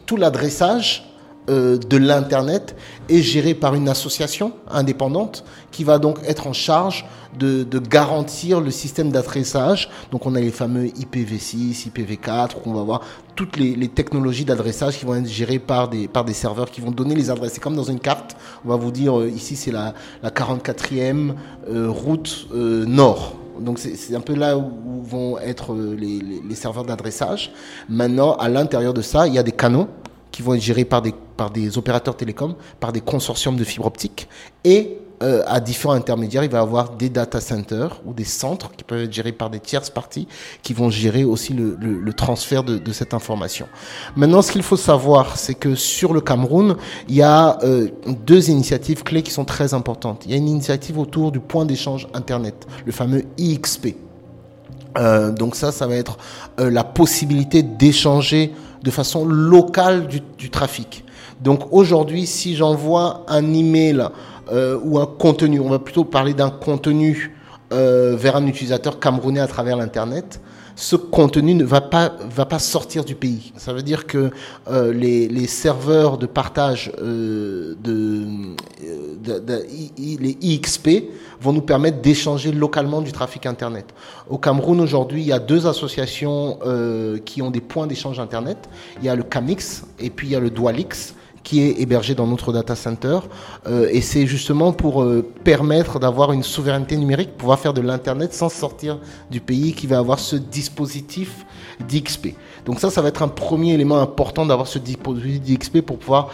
tout 0.06 0.16
l'adressage 0.16 1.04
euh, 1.50 1.76
de 1.76 1.96
l'Internet 1.98 2.74
est 3.10 3.20
géré 3.20 3.52
par 3.52 3.74
une 3.74 3.88
association 3.88 4.52
indépendante 4.70 5.44
qui 5.70 5.84
va 5.84 5.98
donc 5.98 6.18
être 6.26 6.46
en 6.46 6.54
charge 6.54 7.04
de, 7.38 7.78
garantir 7.78 8.60
le 8.60 8.70
système 8.70 9.10
d'adressage. 9.10 9.90
Donc 10.10 10.26
on 10.26 10.34
a 10.34 10.40
les 10.40 10.50
fameux 10.50 10.86
IPv6, 10.86 11.88
IPv4, 11.88 12.50
on 12.66 12.72
va 12.72 12.82
voir 12.82 13.00
toutes 13.34 13.56
les, 13.56 13.74
les 13.74 13.88
technologies 13.88 14.44
d'adressage 14.44 14.98
qui 14.98 15.04
vont 15.04 15.14
être 15.16 15.28
gérées 15.28 15.58
par 15.58 15.88
des, 15.88 16.08
par 16.08 16.24
des 16.24 16.32
serveurs 16.32 16.70
qui 16.70 16.80
vont 16.80 16.90
donner 16.90 17.14
les 17.14 17.30
adresses. 17.30 17.54
C'est 17.54 17.60
comme 17.60 17.76
dans 17.76 17.82
une 17.84 18.00
carte, 18.00 18.36
on 18.64 18.68
va 18.68 18.76
vous 18.76 18.90
dire 18.90 19.18
euh, 19.18 19.28
ici 19.28 19.56
c'est 19.56 19.72
la, 19.72 19.94
la 20.22 20.30
44e 20.30 21.34
euh, 21.68 21.88
route 21.88 22.46
euh, 22.54 22.84
nord. 22.86 23.36
Donc 23.60 23.78
c'est 23.78 24.16
un 24.16 24.20
peu 24.20 24.34
là 24.34 24.58
où 24.58 25.02
vont 25.04 25.38
être 25.38 25.76
les, 25.76 26.18
les, 26.18 26.42
les 26.48 26.54
serveurs 26.56 26.84
d'adressage. 26.84 27.52
Maintenant, 27.88 28.34
à 28.34 28.48
l'intérieur 28.48 28.92
de 28.92 29.02
ça, 29.02 29.28
il 29.28 29.34
y 29.34 29.38
a 29.38 29.44
des 29.44 29.52
canaux 29.52 29.86
qui 30.32 30.42
vont 30.42 30.54
être 30.54 30.62
gérés 30.62 30.84
par 30.84 31.00
des, 31.02 31.14
par 31.36 31.52
des 31.52 31.78
opérateurs 31.78 32.16
télécoms, 32.16 32.56
par 32.80 32.92
des 32.92 33.00
consortiums 33.00 33.54
de 33.54 33.62
fibre 33.62 33.86
optique. 33.86 34.28
Et 34.64 34.98
euh, 35.24 35.42
à 35.46 35.58
différents 35.58 35.94
intermédiaires, 35.94 36.44
il 36.44 36.50
va 36.50 36.58
y 36.58 36.60
avoir 36.60 36.90
des 36.90 37.08
data 37.08 37.40
centers 37.40 37.98
ou 38.04 38.12
des 38.12 38.24
centres 38.24 38.70
qui 38.76 38.84
peuvent 38.84 39.04
être 39.04 39.12
gérés 39.12 39.32
par 39.32 39.48
des 39.48 39.58
tierces 39.58 39.88
parties 39.88 40.28
qui 40.62 40.74
vont 40.74 40.90
gérer 40.90 41.24
aussi 41.24 41.54
le, 41.54 42.12
transfert 42.12 42.62
de, 42.62 42.92
cette 42.92 43.14
information. 43.14 43.66
Maintenant, 44.16 44.42
ce 44.42 44.52
qu'il 44.52 44.62
faut 44.62 44.76
savoir, 44.76 45.38
c'est 45.38 45.54
que 45.54 45.74
sur 45.74 46.12
le 46.12 46.20
Cameroun, 46.20 46.76
il 47.08 47.14
y 47.14 47.22
a 47.22 47.58
euh, 47.62 47.88
deux 48.26 48.50
initiatives 48.50 49.02
clés 49.02 49.22
qui 49.22 49.30
sont 49.30 49.46
très 49.46 49.72
importantes. 49.72 50.24
Il 50.26 50.30
y 50.30 50.34
a 50.34 50.36
une 50.36 50.48
initiative 50.48 50.98
autour 50.98 51.32
du 51.32 51.40
point 51.40 51.64
d'échange 51.64 52.06
Internet, 52.12 52.66
le 52.84 52.92
fameux 52.92 53.24
IXP. 53.38 53.96
Euh, 54.98 55.32
donc 55.32 55.56
ça, 55.56 55.72
ça 55.72 55.86
va 55.86 55.94
être 55.96 56.18
la 56.58 56.84
possibilité 56.84 57.62
d'échanger 57.62 58.52
de 58.82 58.90
façon 58.90 59.24
locale 59.24 60.06
du, 60.06 60.20
du 60.36 60.50
trafic. 60.50 61.04
Donc 61.40 61.72
aujourd'hui, 61.72 62.26
si 62.26 62.54
j'envoie 62.56 63.24
un 63.28 63.52
email 63.52 64.08
euh, 64.52 64.78
ou 64.82 64.98
un 64.98 65.06
contenu, 65.06 65.60
on 65.60 65.68
va 65.68 65.78
plutôt 65.78 66.04
parler 66.04 66.34
d'un 66.34 66.50
contenu 66.50 67.36
euh, 67.72 68.14
vers 68.16 68.36
un 68.36 68.46
utilisateur 68.46 69.00
camerounais 69.00 69.40
à 69.40 69.46
travers 69.46 69.76
l'internet, 69.76 70.40
ce 70.76 70.96
contenu 70.96 71.54
ne 71.54 71.64
va 71.64 71.80
pas 71.80 72.12
va 72.28 72.58
sortir 72.58 73.04
du 73.04 73.14
pays. 73.14 73.52
Ça 73.56 73.72
veut 73.72 73.82
dire 73.82 74.06
que 74.06 74.30
euh, 74.68 74.92
les, 74.92 75.46
serveurs 75.46 76.18
de 76.18 76.26
partage 76.26 76.92
de, 76.98 77.76
les 79.96 80.38
IXP 80.40 80.88
vont 81.40 81.52
nous 81.52 81.62
permettre 81.62 82.02
d'échanger 82.02 82.50
localement 82.50 83.02
du 83.02 83.12
trafic 83.12 83.46
internet. 83.46 83.94
Au 84.28 84.36
Cameroun 84.36 84.80
aujourd'hui, 84.80 85.22
il 85.22 85.28
y 85.28 85.32
a 85.32 85.38
deux 85.38 85.68
associations 85.68 86.58
qui 87.24 87.40
ont 87.40 87.52
des 87.52 87.60
points 87.60 87.86
d'échange 87.86 88.18
internet. 88.18 88.58
Il 88.98 89.06
y 89.06 89.08
a 89.08 89.14
le 89.14 89.22
Camix 89.22 89.84
et 90.00 90.10
puis 90.10 90.26
il 90.26 90.32
y 90.32 90.36
a 90.36 90.40
le 90.40 90.50
Dualix 90.50 91.14
qui 91.44 91.60
est 91.60 91.80
hébergé 91.80 92.14
dans 92.14 92.26
notre 92.26 92.52
data 92.52 92.74
center. 92.74 93.20
Euh, 93.66 93.88
et 93.92 94.00
c'est 94.00 94.26
justement 94.26 94.72
pour 94.72 95.02
euh, 95.02 95.24
permettre 95.44 96.00
d'avoir 96.00 96.32
une 96.32 96.42
souveraineté 96.42 96.96
numérique, 96.96 97.36
pouvoir 97.36 97.60
faire 97.60 97.74
de 97.74 97.82
l'Internet 97.82 98.32
sans 98.32 98.48
sortir 98.48 98.98
du 99.30 99.40
pays, 99.40 99.74
qui 99.74 99.86
va 99.86 99.98
avoir 99.98 100.18
ce 100.18 100.36
dispositif 100.36 101.44
d'XP. 101.88 102.28
Donc 102.64 102.80
ça, 102.80 102.90
ça 102.90 103.02
va 103.02 103.08
être 103.08 103.22
un 103.22 103.28
premier 103.28 103.74
élément 103.74 104.00
important 104.00 104.46
d'avoir 104.46 104.66
ce 104.66 104.78
dispositif 104.78 105.42
d'XP 105.42 105.80
pour 105.82 105.98
pouvoir 105.98 106.30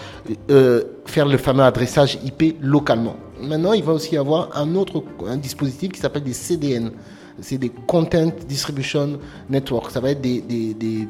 euh, 0.50 0.84
faire 1.04 1.26
le 1.26 1.36
fameux 1.36 1.64
adressage 1.64 2.18
IP 2.24 2.56
localement. 2.62 3.16
Maintenant, 3.42 3.72
il 3.72 3.82
va 3.82 3.92
aussi 3.92 4.14
y 4.14 4.18
avoir 4.18 4.56
un 4.56 4.74
autre 4.76 5.02
un 5.26 5.36
dispositif 5.36 5.92
qui 5.92 6.00
s'appelle 6.00 6.22
des 6.22 6.32
CDN. 6.32 6.92
C'est 7.40 7.58
des 7.58 7.70
Content 7.70 8.30
Distribution 8.46 9.18
Network. 9.48 9.90
Ça 9.90 10.00
va 10.00 10.10
être 10.10 10.20
des, 10.20 10.40
des, 10.42 10.74
des 10.74 11.08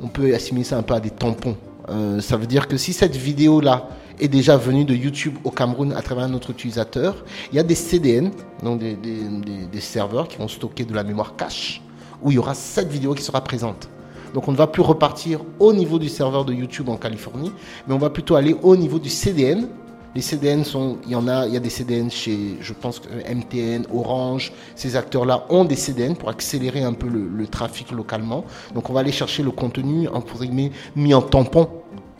on 0.00 0.08
peut 0.08 0.34
assimiler 0.34 0.64
ça 0.64 0.78
un 0.78 0.82
peu 0.82 0.94
à 0.94 1.00
des 1.00 1.10
tampons. 1.10 1.56
Euh, 1.90 2.20
ça 2.20 2.36
veut 2.36 2.46
dire 2.46 2.68
que 2.68 2.76
si 2.76 2.92
cette 2.92 3.16
vidéo-là 3.16 3.88
est 4.20 4.28
déjà 4.28 4.56
venue 4.56 4.84
de 4.84 4.94
YouTube 4.94 5.36
au 5.44 5.50
Cameroun 5.50 5.92
à 5.92 6.02
travers 6.02 6.24
un 6.24 6.34
autre 6.34 6.50
utilisateur, 6.50 7.24
il 7.52 7.56
y 7.56 7.58
a 7.58 7.62
des 7.62 7.74
CDN, 7.74 8.30
donc 8.62 8.80
des 8.80 9.80
serveurs 9.80 10.28
qui 10.28 10.38
vont 10.38 10.48
stocker 10.48 10.84
de 10.84 10.94
la 10.94 11.04
mémoire 11.04 11.36
cache, 11.36 11.80
où 12.22 12.30
il 12.30 12.34
y 12.34 12.38
aura 12.38 12.54
cette 12.54 12.88
vidéo 12.88 13.14
qui 13.14 13.22
sera 13.22 13.42
présente. 13.42 13.88
Donc 14.34 14.48
on 14.48 14.52
ne 14.52 14.56
va 14.56 14.66
plus 14.66 14.82
repartir 14.82 15.40
au 15.58 15.72
niveau 15.72 15.98
du 15.98 16.08
serveur 16.08 16.44
de 16.44 16.52
YouTube 16.52 16.88
en 16.88 16.96
Californie, 16.96 17.52
mais 17.86 17.94
on 17.94 17.98
va 17.98 18.10
plutôt 18.10 18.36
aller 18.36 18.56
au 18.62 18.76
niveau 18.76 18.98
du 18.98 19.08
CDN. 19.08 19.68
Les 20.14 20.22
CDN 20.22 20.64
sont, 20.64 20.98
il 21.04 21.12
y 21.12 21.14
en 21.14 21.28
a, 21.28 21.46
il 21.46 21.52
y 21.52 21.56
a 21.56 21.60
des 21.60 21.70
CDN 21.70 22.10
chez, 22.10 22.56
je 22.60 22.72
pense 22.72 22.98
que 22.98 23.08
MTN, 23.08 23.84
Orange, 23.92 24.52
ces 24.74 24.96
acteurs-là 24.96 25.44
ont 25.50 25.64
des 25.64 25.76
CDN 25.76 26.16
pour 26.16 26.30
accélérer 26.30 26.82
un 26.82 26.94
peu 26.94 27.08
le, 27.08 27.46
trafic 27.46 27.92
localement. 27.92 28.44
Donc 28.74 28.90
on 28.90 28.92
va 28.92 29.00
aller 29.00 29.12
chercher 29.12 29.42
le 29.42 29.50
contenu 29.50 30.08
entre 30.08 30.38
guillemets 30.38 30.70
mis 30.96 31.14
en 31.14 31.22
tampon 31.22 31.68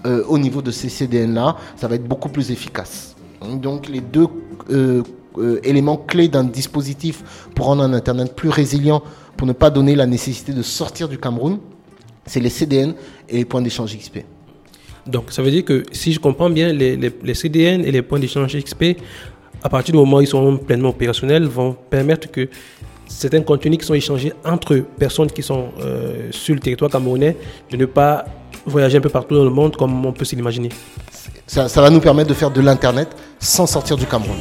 euh, 0.06 0.22
au 0.28 0.38
niveau 0.38 0.62
de 0.62 0.70
ces 0.70 0.88
CDN-là, 0.88 1.56
ça 1.76 1.88
va 1.88 1.96
être 1.96 2.06
beaucoup 2.06 2.28
plus 2.28 2.50
efficace. 2.50 3.16
Donc 3.42 3.88
les 3.88 4.00
deux 4.00 4.26
euh, 4.70 5.02
euh, 5.38 5.60
éléments 5.64 5.96
clés 5.96 6.28
d'un 6.28 6.44
dispositif 6.44 7.48
pour 7.54 7.66
rendre 7.66 7.82
un 7.82 7.92
Internet 7.92 8.34
plus 8.34 8.48
résilient, 8.48 9.02
pour 9.36 9.46
ne 9.46 9.52
pas 9.52 9.70
donner 9.70 9.94
la 9.94 10.06
nécessité 10.06 10.52
de 10.52 10.62
sortir 10.62 11.08
du 11.08 11.18
Cameroun, 11.18 11.58
c'est 12.26 12.40
les 12.40 12.50
CDN 12.50 12.94
et 13.28 13.38
les 13.38 13.44
points 13.44 13.62
d'échange 13.62 13.96
XP. 13.96 14.18
Donc, 15.08 15.32
ça 15.32 15.42
veut 15.42 15.50
dire 15.50 15.64
que 15.64 15.84
si 15.90 16.12
je 16.12 16.20
comprends 16.20 16.50
bien, 16.50 16.72
les, 16.72 17.34
CDN 17.34 17.84
et 17.84 17.90
les 17.90 18.02
points 18.02 18.18
d'échange 18.18 18.56
XP, 18.56 18.98
à 19.62 19.68
partir 19.68 19.92
du 19.92 19.98
moment 19.98 20.18
où 20.18 20.20
ils 20.20 20.26
sont 20.26 20.56
pleinement 20.58 20.90
opérationnels, 20.90 21.44
vont 21.44 21.74
permettre 21.88 22.30
que 22.30 22.48
certains 23.06 23.40
contenus 23.40 23.78
qui 23.78 23.86
sont 23.86 23.94
échangés 23.94 24.32
entre 24.44 24.76
personnes 24.98 25.30
qui 25.30 25.42
sont 25.42 25.68
euh, 25.80 26.28
sur 26.30 26.54
le 26.54 26.60
territoire 26.60 26.90
camerounais 26.90 27.36
de 27.70 27.76
ne 27.78 27.86
pas 27.86 28.26
voyager 28.66 28.98
un 28.98 29.00
peu 29.00 29.08
partout 29.08 29.34
dans 29.34 29.44
le 29.44 29.50
monde 29.50 29.76
comme 29.76 30.04
on 30.04 30.12
peut 30.12 30.26
s'imaginer. 30.26 30.68
Ça, 31.46 31.68
ça 31.68 31.80
va 31.80 31.88
nous 31.88 32.00
permettre 32.00 32.28
de 32.28 32.34
faire 32.34 32.50
de 32.50 32.60
l'Internet 32.60 33.08
sans 33.38 33.66
sortir 33.66 33.96
du 33.96 34.04
Cameroun. 34.04 34.36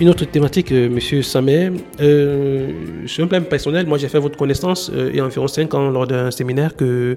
Une 0.00 0.08
autre 0.08 0.24
thématique, 0.24 0.72
euh, 0.72 0.88
Monsieur 0.88 1.22
Samet, 1.22 1.72
euh, 2.00 3.06
sur 3.06 3.24
un 3.24 3.26
plan 3.26 3.40
personnel, 3.42 3.86
moi 3.86 3.98
j'ai 3.98 4.08
fait 4.08 4.18
votre 4.18 4.36
connaissance 4.36 4.90
euh, 4.92 5.10
il 5.10 5.16
y 5.16 5.20
a 5.20 5.24
environ 5.24 5.48
5 5.48 5.74
ans 5.74 5.90
lors 5.90 6.06
d'un 6.06 6.30
séminaire 6.30 6.76
que, 6.76 7.16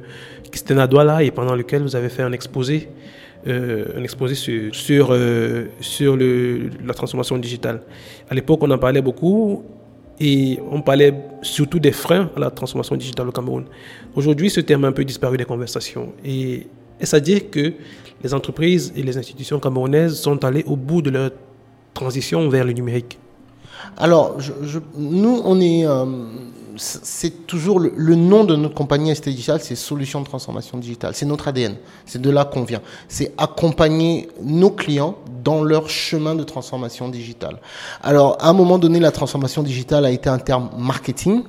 qui 0.52 0.60
c'était 0.60 0.78
à 0.78 0.88
Douala 0.88 1.24
et 1.24 1.32
pendant 1.32 1.56
lequel 1.56 1.84
vous 1.84 1.96
avez 1.96 2.10
fait 2.10 2.24
un 2.24 2.32
exposé, 2.32 2.90
euh, 3.48 3.86
un 3.98 4.04
exposé 4.04 4.36
sur, 4.36 4.74
sur, 4.76 5.18
sur 5.80 6.16
le, 6.16 6.70
la 6.86 6.94
transformation 6.94 7.38
digitale. 7.38 7.82
À 8.30 8.34
l'époque, 8.34 8.60
on 8.64 8.72
en 8.72 8.78
parlait 8.78 9.02
beaucoup 9.02 9.64
et 10.20 10.60
on 10.72 10.82
parlait 10.82 11.14
surtout 11.42 11.80
des 11.80 11.92
freins 11.92 12.30
à 12.36 12.40
la 12.40 12.50
transformation 12.50 12.96
digitale 12.96 13.28
au 13.28 13.32
Cameroun. 13.32 13.66
Aujourd'hui, 14.16 14.50
ce 14.50 14.62
terme 14.62 14.86
a 14.86 14.88
un 14.88 14.94
peu 14.94 15.06
disparu 15.06 15.38
des 15.38 15.46
conversations. 15.46 16.14
Et 16.24 16.68
est-ce 17.00 17.16
à 17.16 17.20
dire 17.20 17.50
que 17.52 17.74
les 18.24 18.34
entreprises 18.34 18.94
et 18.96 19.04
les 19.04 19.18
institutions 19.18 19.60
camerounaises 19.60 20.16
sont 20.16 20.44
allées 20.44 20.64
au 20.66 20.76
bout 20.76 21.02
de 21.02 21.10
leur 21.10 21.32
transition 21.96 22.48
vers 22.50 22.64
le 22.64 22.74
numérique 22.74 23.18
Alors, 23.98 24.38
nous, 24.96 25.42
on 25.44 25.60
est, 25.60 25.88
euh, 25.88 26.06
c'est 26.78 27.48
toujours 27.48 27.80
le, 27.80 28.16
nom 28.16 28.44
de 28.44 28.56
notre 28.56 28.76
compagnie 28.76 29.16
ST 29.16 29.30
Digital, 29.30 29.60
c'est 29.62 29.76
Solutions 29.76 30.22
de 30.22 30.26
transformation 30.26 30.78
digitale. 30.78 31.14
C'est 31.16 31.26
notre 31.26 31.48
ADN. 31.48 31.76
C'est 32.06 32.22
de 32.22 32.30
là 32.30 32.46
qu'on 32.46 32.64
vient. 32.64 32.82
C'est 33.08 33.34
accompagner 33.38 34.28
nos 34.44 34.70
clients 34.70 35.16
dans 35.44 35.64
leur 35.64 35.90
chemin 35.90 36.36
de 36.36 36.44
transformation 36.44 37.10
digitale. 37.10 37.60
Alors, 38.04 38.38
à 38.40 38.50
un 38.50 38.54
moment 38.54 38.78
donné, 38.78 39.00
la 39.00 39.12
transformation 39.12 39.64
digitale 39.64 40.06
a 40.06 40.12
été 40.12 40.30
un 40.30 40.40
terme 40.40 40.70
marketing. 40.78 41.44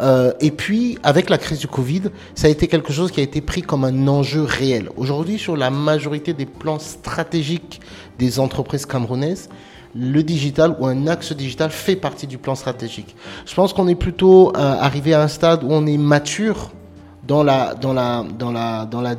Euh, 0.00 0.32
et 0.40 0.50
puis, 0.50 0.98
avec 1.02 1.30
la 1.30 1.38
crise 1.38 1.60
du 1.60 1.68
Covid, 1.68 2.02
ça 2.34 2.46
a 2.46 2.50
été 2.50 2.68
quelque 2.68 2.92
chose 2.92 3.10
qui 3.10 3.20
a 3.20 3.22
été 3.22 3.40
pris 3.40 3.62
comme 3.62 3.84
un 3.84 4.08
enjeu 4.08 4.42
réel. 4.42 4.90
Aujourd'hui, 4.96 5.38
sur 5.38 5.56
la 5.56 5.70
majorité 5.70 6.32
des 6.34 6.46
plans 6.46 6.78
stratégiques 6.78 7.80
des 8.18 8.40
entreprises 8.40 8.84
camerounaises, 8.84 9.48
le 9.94 10.22
digital 10.22 10.76
ou 10.78 10.86
un 10.86 11.06
axe 11.06 11.32
digital 11.32 11.70
fait 11.70 11.96
partie 11.96 12.26
du 12.26 12.38
plan 12.38 12.54
stratégique. 12.54 13.14
Je 13.46 13.54
pense 13.54 13.72
qu'on 13.72 13.88
est 13.88 13.94
plutôt 13.94 14.48
euh, 14.48 14.76
arrivé 14.80 15.14
à 15.14 15.22
un 15.22 15.28
stade 15.28 15.64
où 15.64 15.68
on 15.70 15.86
est 15.86 15.96
mature 15.96 16.70
dans 17.26 17.42
la, 17.42 17.74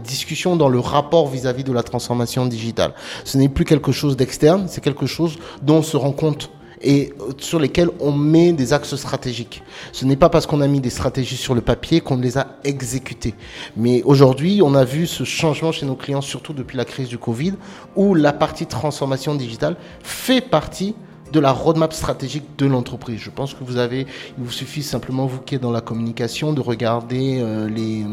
discussion, 0.04 0.56
dans 0.56 0.70
le 0.70 0.80
rapport 0.80 1.28
vis-à-vis 1.28 1.62
-vis 1.62 1.68
de 1.68 1.74
la 1.74 1.84
transformation 1.84 2.48
digitale. 2.48 2.94
Ce 3.24 3.38
n'est 3.38 3.50
plus 3.50 3.66
quelque 3.66 3.92
chose 3.92 4.18
d'externe, 4.18 4.66
c'est 4.68 4.82
quelque 4.82 5.06
chose 5.06 5.38
dont 5.62 5.78
on 5.78 5.84
se 5.84 5.96
rend 5.96 6.12
compte 6.12 6.50
et 6.82 7.14
sur 7.38 7.60
lesquels 7.60 7.90
on 8.00 8.12
met 8.12 8.54
des 8.54 8.74
axes 8.74 8.96
stratégiques. 8.96 9.64
Ce 9.92 10.06
n'est 10.06 10.16
pas 10.16 10.30
parce 10.30 10.46
qu'on 10.46 10.62
a 10.62 10.68
mis 10.68 10.80
des 10.80 10.90
stratégies 10.90 11.38
sur 11.38 11.56
le 11.56 11.62
papier 11.62 12.02
qu'on 12.02 12.18
les 12.18 12.38
a 12.38 12.58
exécutées. 12.64 13.36
Mais 13.76 14.02
aujourd'hui, 14.04 14.62
on 14.64 14.74
a 14.76 14.86
vu 14.86 15.08
ce 15.08 15.24
changement 15.24 15.72
chez 15.72 15.86
nos 15.86 15.96
clients, 15.96 16.22
surtout 16.22 16.54
depuis 16.54 16.78
la 16.78 16.86
crise 16.86 17.10
du 17.10 17.18
Covid, 17.18 17.54
où 17.96 18.16
la 18.16 18.34
partie 18.34 18.66
transformation 18.66 19.36
digitale 19.36 19.76
fait 20.02 20.42
partie 20.42 20.96
de 21.32 21.40
la 21.40 21.52
roadmap 21.52 21.94
stratégique 21.94 22.58
de 22.58 22.66
l'entreprise. 22.66 23.20
Je 23.20 23.30
pense 23.30 23.54
que 23.54 23.64
vous 23.64 23.78
avez, 23.78 24.08
il 24.38 24.44
vous 24.44 24.52
suffit 24.52 24.82
simplement, 24.82 25.28
vous 25.28 25.40
qui 25.40 25.56
êtes 25.56 25.62
dans 25.62 25.72
la 25.72 25.82
communication, 25.82 26.54
de 26.54 26.62
regarder 26.62 27.40
euh, 27.40 27.70
les, 27.70 28.04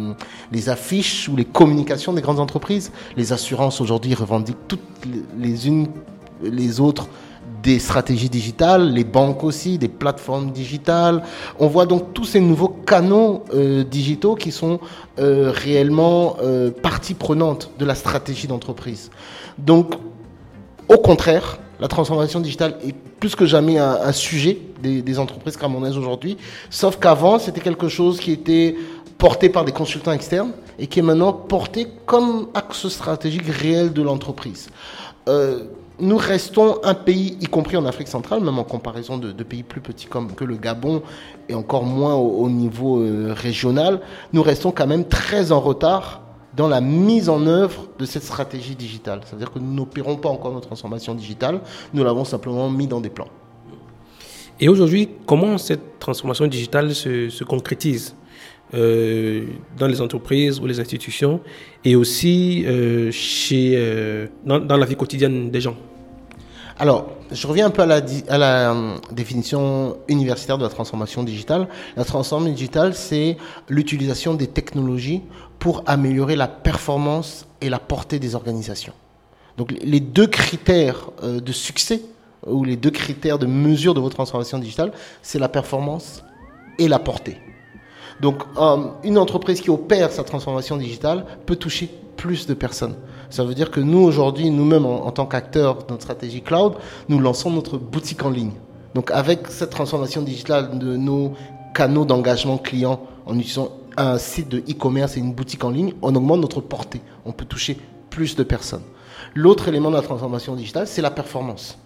les 0.53 0.69
affiches 0.69 1.27
ou 1.29 1.37
les 1.37 1.47
communications 1.47 2.13
des 2.13 2.21
grandes 2.21 2.41
entreprises. 2.41 2.93
Les 3.17 3.33
assurances 3.33 3.81
aujourd'hui 3.81 4.13
revendiquent 4.15 4.69
toutes 4.69 4.81
les 5.39 5.67
unes 5.67 5.89
les 6.43 6.81
autres 6.81 7.09
des 7.67 7.81
stratégies 7.81 8.31
digitales, 8.31 8.93
les 8.93 9.03
banques 9.03 9.43
aussi, 9.43 9.77
des 9.77 9.89
plateformes 9.89 10.53
digitales. 10.53 11.25
On 11.59 11.67
voit 11.67 11.85
donc 11.85 12.15
tous 12.15 12.25
ces 12.25 12.41
nouveaux 12.41 12.69
canaux 12.69 13.43
euh, 13.53 13.83
digitaux 13.83 14.37
qui 14.37 14.53
sont 14.53 14.79
euh, 15.19 15.51
réellement 15.53 16.37
euh, 16.41 16.71
partie 16.71 17.15
prenante 17.15 17.71
de 17.81 17.85
la 17.85 17.97
stratégie 17.97 18.47
d'entreprise. 18.47 19.11
Donc, 19.59 19.95
au 20.89 20.99
contraire, 20.99 21.59
la 21.81 21.89
transformation 21.89 22.39
digitale 22.39 22.79
est 22.87 22.95
plus 23.19 23.35
que 23.35 23.47
jamais 23.47 23.79
un, 23.79 24.13
sujet 24.13 24.57
des, 24.81 25.03
des 25.03 25.19
entreprises 25.19 25.57
camerounaises 25.57 25.99
aujourd'hui, 25.99 26.37
sauf 26.71 27.01
qu'avant, 27.01 27.41
c'était 27.41 27.61
quelque 27.61 27.89
chose 27.89 28.21
qui 28.21 28.31
était 28.31 28.77
porté 29.19 29.49
par 29.49 29.65
des 29.65 29.73
consultants 29.73 30.13
externes 30.13 30.53
et 30.79 30.87
qui 30.87 31.01
est 31.01 31.03
maintenant 31.03 31.33
porté 31.33 31.89
comme 32.05 32.47
axe 32.55 32.87
stratégique 32.89 33.49
réel 33.49 33.93
de 33.93 34.03
l'entreprise. 34.03 34.69
Euh, 35.29 35.65
nous 35.99 36.17
restons 36.17 36.79
un 36.85 36.95
pays, 36.95 37.39
y 37.41 37.47
compris 37.47 37.77
en 37.77 37.87
Afrique 37.87 38.09
centrale, 38.09 38.41
même 38.41 38.59
en 38.59 38.65
comparaison 38.65 39.19
de, 39.19 39.31
pays 39.43 39.63
plus 39.63 39.81
petits 39.81 40.07
comme 40.07 40.35
que 40.35 40.45
le 40.45 40.57
Gabon 40.57 41.03
et 41.49 41.55
encore 41.55 41.85
moins 41.85 42.15
au, 42.15 42.45
au 42.45 42.51
niveau 42.51 43.01
euh, 43.01 43.33
régional, 43.33 44.01
nous 44.33 44.43
restons 44.43 44.73
quand 44.73 44.87
même 44.87 45.07
très 45.07 45.53
en 45.53 45.61
retard 45.61 46.23
dans 46.55 46.69
la 46.69 46.81
mise 46.81 47.29
en 47.29 47.47
œuvre 47.47 47.89
de 47.99 48.07
cette 48.07 48.23
stratégie 48.23 48.75
digitale. 48.75 49.21
C'est-à-dire 49.25 49.53
que 49.53 49.59
nous 49.59 49.73
n'opérons 49.73 50.17
pas 50.17 50.29
encore 50.29 50.53
notre 50.53 50.67
transformation 50.67 51.15
digitale, 51.15 51.61
nous 51.93 52.03
l'avons 52.03 52.25
simplement 52.25 52.71
mis 52.71 52.87
dans 52.87 53.01
des 53.01 53.11
plans. 53.11 53.29
Et 54.59 54.69
aujourd'hui, 54.69 55.11
comment 55.27 55.59
cette 55.59 55.99
transformation 55.99 56.47
digitale 56.47 56.95
se 56.95 57.45
concrétise? 57.45 58.15
Euh, 58.75 59.45
dans 59.79 59.87
les 59.87 60.01
entreprises 60.01 60.59
ou 60.59 60.67
les 60.67 60.81
institutions 60.81 61.41
et 61.85 61.95
aussi 61.95 62.65
euh, 62.67 63.13
chez, 63.13 63.75
euh, 63.77 64.27
dans, 64.45 64.77
la 64.77 64.87
vie 64.87 64.97
quotidienne 64.97 65.51
des 65.51 65.61
gens 65.61 65.77
alors, 66.79 67.07
je 67.33 67.47
reviens 67.47 67.65
un 67.65 67.71
peu 67.71 67.81
à 67.81 67.87
la, 67.87 68.03
à 68.29 68.37
la 68.37 68.77
définition 69.11 69.97
universitaire 70.09 70.59
de 70.59 70.63
la 70.63 70.69
transformation 70.69 71.23
digitale. 71.23 71.69
La 71.97 72.05
transformation 72.05 72.53
digitale, 72.55 72.95
c'est 72.95 73.39
l'utilisation 73.71 74.35
des 74.35 74.47
technologies 74.47 75.23
pour 75.59 75.85
améliorer 75.87 76.37
la 76.37 76.49
performance 76.49 77.47
et 77.63 77.71
la 77.71 77.79
portée 77.79 78.19
des 78.19 78.35
organisations. 78.35 78.93
Donc, 79.57 79.73
les 79.81 80.01
deux 80.01 80.27
critères 80.27 81.13
de 81.23 81.53
succès 81.53 82.03
ou 82.47 82.63
les 82.63 82.77
deux 82.77 82.91
critères 82.91 83.39
de 83.39 83.47
mesure 83.47 83.95
de 83.95 84.01
votre 84.01 84.17
transformation 84.17 84.59
digitale, 84.59 84.93
c'est 85.23 85.39
la 85.39 85.49
performance 85.49 86.23
et 86.79 86.89
la 86.89 86.99
portée. 86.99 87.39
Donc, 88.21 88.43
euh, 88.59 88.77
une 89.05 89.19
entreprise 89.19 89.61
qui 89.61 89.71
opère 89.71 90.11
sa 90.11 90.25
transformation 90.25 90.77
digitale 90.77 91.27
peut 91.45 91.57
toucher 91.57 91.91
plus 92.17 92.47
de 92.47 92.55
personnes. 92.55 92.95
Ça 93.29 93.45
veut 93.45 93.55
dire 93.55 93.71
que 93.71 93.81
nous, 93.81 93.99
aujourd'hui, 93.99 94.51
nous-mêmes, 94.51 94.87
en, 94.87 95.07
en, 95.07 95.11
tant 95.11 95.27
qu'acteurs 95.27 95.85
de 95.85 95.91
notre 95.91 96.03
stratégie 96.03 96.43
cloud, 96.43 96.75
nous 97.09 97.19
lançons 97.19 97.51
notre 97.51 97.77
boutique 97.77 98.25
en 98.25 98.31
ligne. 98.31 98.53
Donc, 98.95 99.11
avec 99.11 99.49
cette 99.49 99.71
transformation 99.71 100.23
digitale 100.23 100.79
de 100.79 100.97
nos 100.97 101.35
canaux 101.75 102.07
d'engagement 102.07 102.57
client, 102.57 103.01
en 103.27 103.35
utilisant 103.39 103.71
un 103.97 104.19
site 104.19 104.49
de 104.49 104.59
e-commerce 104.59 105.17
et 105.17 105.21
une 105.21 105.33
boutique 105.33 105.65
en 105.65 105.71
ligne, 105.71 105.93
on 106.03 106.15
augmente 106.15 106.41
notre 106.41 106.61
portée. 106.61 107.01
On 107.25 107.33
peut 107.33 107.45
toucher 107.45 107.79
plus 108.11 108.37
de 108.37 108.43
personnes. 108.43 108.83
L'autre 109.35 109.69
élément 109.69 109.91
de 109.91 109.97
la 109.97 110.03
transformation 110.03 110.55
digitale, 110.55 110.87
c'est 110.87 111.03
la 111.03 111.11
performance. 111.11 111.79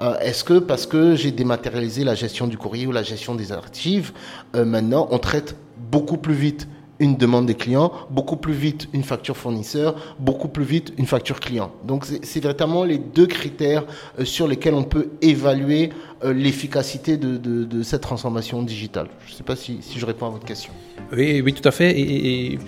Euh, 0.00 0.18
Est-ce 0.18 0.44
que 0.44 0.58
parce 0.58 0.86
que 0.86 1.14
j'ai 1.14 1.30
dématérialisé 1.30 2.04
la 2.04 2.14
gestion 2.14 2.46
du 2.46 2.56
courrier 2.56 2.86
ou 2.86 2.92
la 2.92 3.02
gestion 3.02 3.34
des 3.34 3.52
archives, 3.52 4.12
euh, 4.54 4.64
maintenant 4.64 5.08
on 5.10 5.18
traite 5.18 5.56
beaucoup 5.90 6.16
plus 6.16 6.34
vite 6.34 6.68
une 6.98 7.16
demande 7.16 7.46
des 7.46 7.54
clients, 7.54 7.90
beaucoup 8.10 8.36
plus 8.36 8.52
vite 8.52 8.88
une 8.92 9.02
facture 9.02 9.36
fournisseur, 9.36 9.96
beaucoup 10.20 10.46
plus 10.46 10.64
vite 10.64 10.92
une 10.98 11.06
facture 11.06 11.40
client? 11.40 11.72
Donc 11.84 12.06
c'est 12.22 12.40
véritablement 12.40 12.84
les 12.84 12.98
deux 12.98 13.26
critères 13.26 13.84
euh, 14.18 14.24
sur 14.24 14.46
lesquels 14.46 14.74
on 14.74 14.84
peut 14.84 15.08
évaluer 15.20 15.90
l'efficacité 16.24 17.16
de, 17.16 17.82
cette 17.82 18.02
transformation 18.02 18.62
digitale. 18.62 19.08
Je 19.26 19.32
ne 19.32 19.36
sais 19.38 19.42
pas 19.42 19.56
si, 19.56 19.80
je 19.96 20.06
réponds 20.06 20.26
à 20.26 20.30
votre 20.30 20.44
question. 20.44 20.72
Oui, 21.12 21.40
oui 21.40 21.52
tout 21.52 21.66
à 21.68 21.72
fait. 21.72 21.98
Et, 21.98 22.60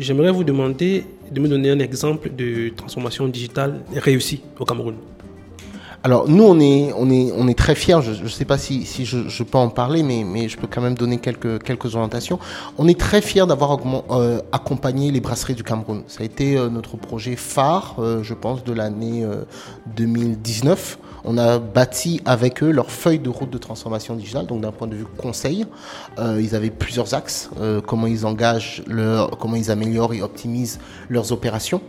j'aimerais 0.00 0.32
vous 0.32 0.42
demander 0.42 1.06
de 1.30 1.40
me 1.40 1.46
donner 1.46 1.70
un 1.70 1.78
exemple 1.78 2.28
de 2.34 2.70
transformation 2.70 3.28
digitale 3.28 3.84
réussie 3.94 4.40
au 4.58 4.64
Cameroun. 4.64 4.96
Alors 6.08 6.26
nous 6.26 6.42
on 6.42 6.58
est 6.58 6.90
on 6.96 7.10
est 7.10 7.30
on 7.36 7.48
est 7.48 7.58
très 7.58 7.74
fiers. 7.74 8.00
Je 8.00 8.22
ne 8.22 8.28
sais 8.28 8.46
pas 8.46 8.56
si, 8.56 8.86
je, 9.04 9.42
peux 9.42 9.58
en 9.58 9.68
parler, 9.68 10.02
mais 10.02 10.24
mais 10.24 10.48
je 10.48 10.56
peux 10.56 10.66
quand 10.66 10.80
même 10.80 10.94
donner 10.94 11.18
quelques 11.18 11.62
quelques 11.62 11.96
orientations. 11.96 12.38
On 12.78 12.88
est 12.88 12.98
très 12.98 13.20
fiers 13.20 13.44
d'avoir 13.46 13.78
euh, 14.10 14.40
accompagné 14.50 15.10
les 15.10 15.20
brasseries 15.20 15.54
du 15.54 15.62
Cameroun. 15.62 16.04
Ça 16.06 16.22
a 16.22 16.24
été 16.24 16.56
euh, 16.56 16.70
notre 16.70 16.96
projet 16.96 17.36
phare, 17.36 17.96
euh, 17.98 18.22
je 18.22 18.32
pense, 18.32 18.64
de 18.64 18.72
l'année 18.72 19.22
2019. 19.96 20.98
On 21.24 21.36
a 21.36 21.58
bâti 21.58 22.22
avec 22.24 22.62
eux 22.62 22.70
leur 22.70 22.90
feuille 22.90 23.18
de 23.18 23.28
route 23.28 23.50
de 23.50 23.58
transformation 23.58 24.14
digitale. 24.14 24.46
Donc 24.46 24.62
d'un 24.62 24.72
point 24.72 24.86
de 24.88 24.96
vue 24.96 25.04
conseil, 25.04 25.66
ils 26.18 26.54
avaient 26.54 26.70
plusieurs 26.70 27.12
axes. 27.12 27.50
comment 27.86 28.06
ils 28.06 28.24
engagent 28.24 28.82
leur, 28.86 29.36
comment 29.36 29.56
ils 29.56 29.70
améliorent 29.70 30.14
et 30.14 30.22
optimisent 30.22 30.78
leurs 31.10 31.32
opérations 31.32 31.82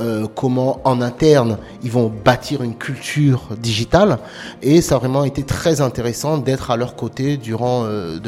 euh, 0.00 0.26
comment 0.34 0.80
en 0.84 1.00
interne 1.00 1.58
ils 1.82 1.90
vont 1.90 2.10
bâtir 2.24 2.62
une 2.62 2.74
culture 2.74 3.48
digitale 3.58 4.18
et 4.62 4.80
ça 4.80 4.96
a 4.96 4.98
vraiment 4.98 5.24
été 5.24 5.42
très 5.42 5.80
intéressant 5.80 6.38
d'être 6.38 6.70
à 6.70 6.76
leur 6.76 6.96
côté 6.96 7.36
durant 7.36 7.84
euh, 7.84 8.18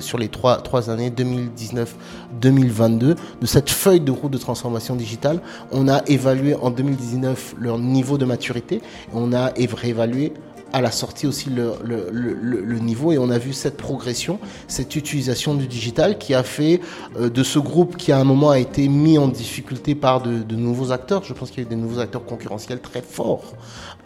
sur 0.00 0.18
les 0.18 0.28
trois 0.28 0.90
années 0.90 1.10
2019-2022 1.10 2.98
de 3.40 3.46
cette 3.46 3.70
feuille 3.70 4.00
de 4.00 4.10
route 4.10 4.32
de 4.32 4.38
transformation 4.38 4.96
digitale. 4.96 5.40
On 5.72 5.88
a 5.88 6.02
évalué 6.06 6.54
en 6.54 6.70
2019 6.70 7.56
leur 7.58 7.78
niveau 7.78 8.18
de 8.18 8.24
maturité 8.24 8.76
et 8.76 8.80
on 9.12 9.32
a 9.32 9.52
réévalué 9.74 10.32
à 10.72 10.80
la 10.80 10.90
sortie 10.90 11.26
aussi 11.26 11.50
le, 11.50 12.78
niveau 12.78 13.12
et 13.12 13.18
on 13.18 13.30
a 13.30 13.38
vu 13.38 13.52
cette 13.52 13.76
progression, 13.76 14.38
cette 14.68 14.96
utilisation 14.96 15.54
du 15.54 15.66
digital 15.66 16.18
qui 16.18 16.34
a 16.34 16.42
fait 16.42 16.80
euh, 17.18 17.28
de 17.30 17.42
ce 17.42 17.58
groupe 17.58 17.96
qui 17.96 18.12
à 18.12 18.18
un 18.18 18.24
moment 18.24 18.50
a 18.50 18.58
été 18.58 18.88
mis 18.88 19.18
en 19.18 19.28
difficulté 19.28 19.94
par 19.94 20.22
de, 20.22 20.56
nouveaux 20.56 20.92
acteurs, 20.92 21.24
je 21.24 21.32
pense 21.32 21.50
qu'il 21.50 21.62
y 21.62 21.66
a 21.66 21.66
eu 21.66 21.70
des 21.70 21.76
nouveaux 21.76 22.00
acteurs 22.00 22.24
concurrentiels 22.24 22.80
très 22.80 23.02
forts. 23.02 23.54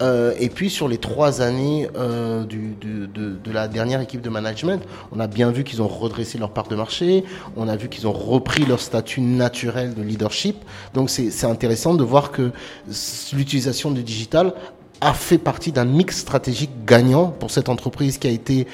Euh, 0.03 0.35
et 0.39 0.49
puis 0.49 0.71
sur 0.71 0.89
les 0.89 0.99
trois 0.99 1.43
années 1.43 1.89
euh, 1.97 2.45
du, 2.45 2.75
de, 2.81 3.07
de, 3.07 3.53
la 3.53 3.69
dernière 3.69 4.01
équipe 4.01 4.21
de 4.21 4.31
management, 4.31 4.83
on 5.13 5.21
a 5.21 5.27
bien 5.27 5.51
vu 5.51 5.65
qu'ils 5.65 5.83
ont 5.83 5.89
redressé 5.89 6.39
leur 6.39 6.53
part 6.53 6.69
de 6.69 6.77
marché, 6.77 7.25
on 7.57 7.69
a 7.69 7.77
vu 7.77 7.89
qu'ils 7.89 8.07
ont 8.07 8.13
repris 8.13 8.65
leur 8.65 8.81
statut 8.81 9.21
naturel 9.21 9.95
de 9.95 10.03
leadership. 10.03 10.57
Donc 10.95 11.11
c'est 11.11 11.45
intéressant 11.45 11.95
de 11.95 12.05
voir 12.05 12.31
que 12.31 12.51
l'utilisation 13.33 13.91
du 13.91 14.03
digital 14.03 14.55
a 15.01 15.15
fait 15.15 15.39
partie 15.39 15.73
d'un 15.73 15.85
mix 15.85 16.19
stratégique 16.19 16.71
gagnant 16.85 17.29
pour 17.29 17.51
cette 17.51 17.69
entreprise 17.69 18.19
qui 18.19 18.29
a 18.29 18.31
été 18.31 18.67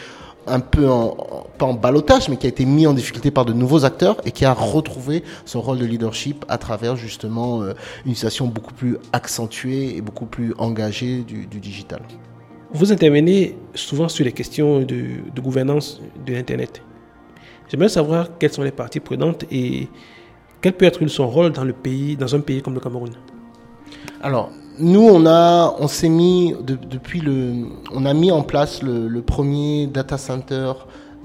un 0.46 0.60
peu 0.60 0.88
en, 0.88 1.16
pas 1.58 1.66
en 1.66 1.74
balotage, 1.74 2.28
mais 2.28 2.36
qui 2.36 2.46
a 2.46 2.48
été 2.48 2.64
mis 2.64 2.86
en 2.86 2.94
difficulté 2.94 3.30
par 3.30 3.44
de 3.44 3.52
nouveaux 3.52 3.84
acteurs 3.84 4.16
et 4.24 4.30
qui 4.30 4.44
a 4.44 4.52
retrouvé 4.52 5.24
son 5.44 5.60
rôle 5.60 5.78
de 5.78 5.84
leadership 5.84 6.44
à 6.48 6.58
travers 6.58 6.96
justement 6.96 7.62
euh, 7.62 7.74
une 8.04 8.14
situation 8.14 8.46
beaucoup 8.46 8.72
plus 8.74 8.98
accentuée 9.12 9.96
et 9.96 10.00
beaucoup 10.00 10.26
plus 10.26 10.54
engagée 10.58 11.22
du, 11.22 11.46
du 11.46 11.58
digital. 11.58 12.00
Vous 12.72 12.92
intervenez 12.92 13.56
souvent 13.74 14.08
sur 14.08 14.24
les 14.24 14.32
questions 14.32 14.80
de, 14.80 15.04
de 15.34 15.40
gouvernance 15.40 16.00
de 16.24 16.32
l'Internet. 16.32 16.82
J'aimerais 17.68 17.88
savoir 17.88 18.38
quelles 18.38 18.52
sont 18.52 18.62
les 18.62 18.70
parties 18.70 19.00
prenantes 19.00 19.44
et 19.50 19.88
quel 20.60 20.72
peut 20.72 20.84
être 20.84 21.04
son 21.08 21.28
rôle 21.28 21.52
dans 21.52 21.64
le 21.64 21.72
pays, 21.72 22.16
dans 22.16 22.34
un 22.34 22.40
pays 22.40 22.62
comme 22.62 22.74
le 22.74 22.80
Cameroun. 22.80 23.10
Alors, 24.22 24.50
nous, 24.78 25.08
on 25.08 25.26
a, 25.26 25.74
on 25.78 25.88
s'est 25.88 26.08
mis 26.08 26.54
depuis 26.60 27.20
le, 27.20 27.66
on 27.92 28.04
a 28.04 28.14
mis 28.14 28.30
en 28.30 28.42
place 28.42 28.82
le, 28.82 29.20
premier 29.22 29.86
data 29.86 30.18
center 30.18 30.72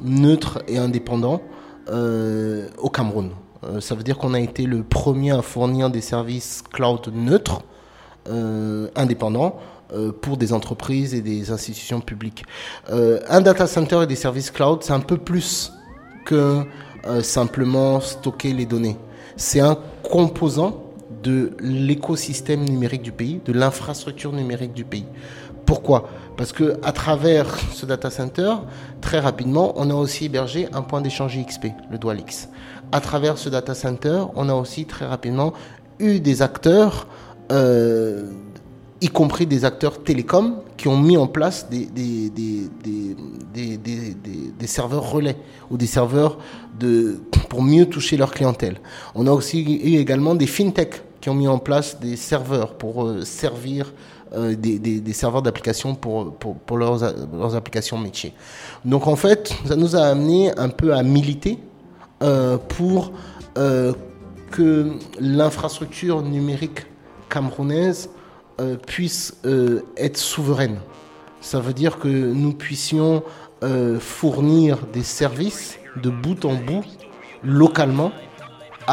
neutre 0.01 0.63
et 0.67 0.77
indépendant 0.77 1.41
euh, 1.89 2.67
au 2.77 2.89
Cameroun. 2.89 3.31
Euh, 3.63 3.79
ça 3.79 3.95
veut 3.95 4.03
dire 4.03 4.17
qu'on 4.17 4.33
a 4.33 4.39
été 4.39 4.63
le 4.65 4.83
premier 4.83 5.31
à 5.31 5.41
fournir 5.41 5.89
des 5.89 6.01
services 6.01 6.63
cloud 6.71 7.11
neutres, 7.13 7.61
euh, 8.29 8.87
indépendants, 8.95 9.57
pour 10.21 10.37
des 10.37 10.53
entreprises 10.53 11.13
et 11.13 11.19
des 11.19 11.51
institutions 11.51 11.99
publiques. 11.99 12.45
un 12.87 13.41
data 13.41 13.67
center 13.67 14.03
et 14.03 14.07
des 14.07 14.15
services 14.15 14.49
cloud, 14.49 14.83
c'est 14.83 14.93
un 14.93 15.01
peu 15.01 15.17
plus 15.17 15.73
que 16.23 16.61
simplement 17.21 17.99
stocker 17.99 18.53
les 18.53 18.65
données. 18.65 18.95
C'est 19.35 19.59
un 19.59 19.77
composant 20.01 20.90
de 21.23 21.51
l'écosystème 21.59 22.63
numérique 22.63 23.01
du 23.01 23.11
pays, 23.11 23.41
de 23.45 23.53
l'infrastructure 23.53 24.31
numérique 24.31 24.73
du 24.73 24.83
pays. 24.83 25.05
Pourquoi? 25.65 26.09
Parce 26.37 26.51
que 26.51 26.79
à 26.83 26.91
travers 26.91 27.57
ce 27.73 27.85
data 27.85 28.09
center, 28.09 28.55
très 28.99 29.19
rapidement, 29.19 29.73
on 29.75 29.89
a 29.89 29.93
aussi 29.93 30.25
hébergé 30.25 30.67
un 30.73 30.81
point 30.81 31.01
d'échange 31.01 31.37
XP, 31.37 31.67
le 31.91 31.97
DualX. 31.97 32.49
À 32.91 32.99
travers 32.99 33.37
ce 33.37 33.49
data 33.49 33.73
center, 33.73 34.23
on 34.35 34.49
a 34.49 34.53
aussi 34.53 34.85
très 34.85 35.05
rapidement 35.05 35.53
eu 35.99 36.19
des 36.19 36.41
acteurs, 36.41 37.07
euh, 37.51 38.25
y 39.01 39.07
compris 39.07 39.45
des 39.45 39.65
acteurs 39.65 40.03
télécoms, 40.03 40.55
qui 40.77 40.87
ont 40.87 40.97
mis 40.97 41.15
en 41.15 41.27
place 41.27 41.67
des, 41.69 41.87
serveurs 44.65 45.11
relais 45.11 45.37
ou 45.69 45.77
des 45.77 45.85
serveurs 45.85 46.39
pour 47.49 47.61
mieux 47.61 47.85
toucher 47.85 48.17
leur 48.17 48.31
clientèle. 48.31 48.77
On 49.13 49.27
a 49.27 49.31
aussi 49.31 49.61
eu 49.61 49.97
également 49.97 50.33
des 50.33 50.47
fintech 50.47 51.03
qui 51.21 51.29
ont 51.29 51.35
mis 51.35 51.47
en 51.47 51.59
place 51.59 51.99
des 51.99 52.17
serveurs 52.17 52.73
pour 52.73 53.05
euh, 53.05 53.23
servir 53.23 53.93
euh, 54.33 54.55
des, 54.55 55.13
serveurs 55.13 55.41
d'application 55.41 55.93
pour, 55.93 56.35
leurs, 56.77 57.55
applications 57.55 57.97
métiers. 57.97 58.33
Donc 58.83 59.07
en 59.07 59.15
fait, 59.15 59.53
ça 59.65 59.75
nous 59.75 59.95
a 59.95 60.01
amené 60.01 60.57
un 60.57 60.69
peu 60.69 60.93
à 60.93 61.03
militer 61.03 61.59
euh, 62.23 62.57
pour 62.57 63.11
que 64.51 64.91
l'infrastructure 65.19 66.21
numérique 66.21 66.85
camerounaise 67.29 68.09
puisse 68.87 69.35
être 69.97 70.17
souveraine. 70.17 70.79
Ça 71.41 71.59
veut 71.59 71.73
dire 71.73 71.99
que 71.99 72.07
nous 72.07 72.53
puissions 72.53 73.23
fournir 73.99 74.79
des 74.93 75.03
services 75.03 75.77
de 76.01 76.09
bout 76.09 76.45
en 76.45 76.53
bout 76.55 76.85
localement 77.43 78.11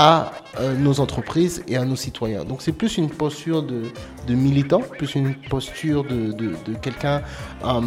à 0.01 0.31
euh, 0.61 0.77
nos 0.77 1.01
entreprises 1.01 1.65
et 1.67 1.77
à 1.77 1.85
nos 1.85 1.97
citoyens. 1.97 2.45
Donc 2.45 2.63
c'est 2.63 2.71
plus 2.73 2.99
une 2.99 3.11
posture 3.11 3.65
de, 3.65 3.83
militant, 4.29 4.79
plus 4.79 5.17
une 5.17 5.35
posture 5.35 6.05
de, 6.05 6.33
quelqu'un 6.81 7.21
euh, 7.65 7.81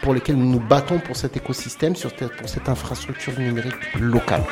pour 0.00 0.14
lequel 0.14 0.36
nous 0.36 0.50
nous 0.50 0.60
battons 0.60 0.98
pour 1.00 1.16
cet 1.16 1.36
écosystème, 1.36 1.92
pour 1.92 2.48
cette 2.48 2.68
infrastructure 2.70 3.38
numérique 3.38 3.74
locale. 4.00 4.42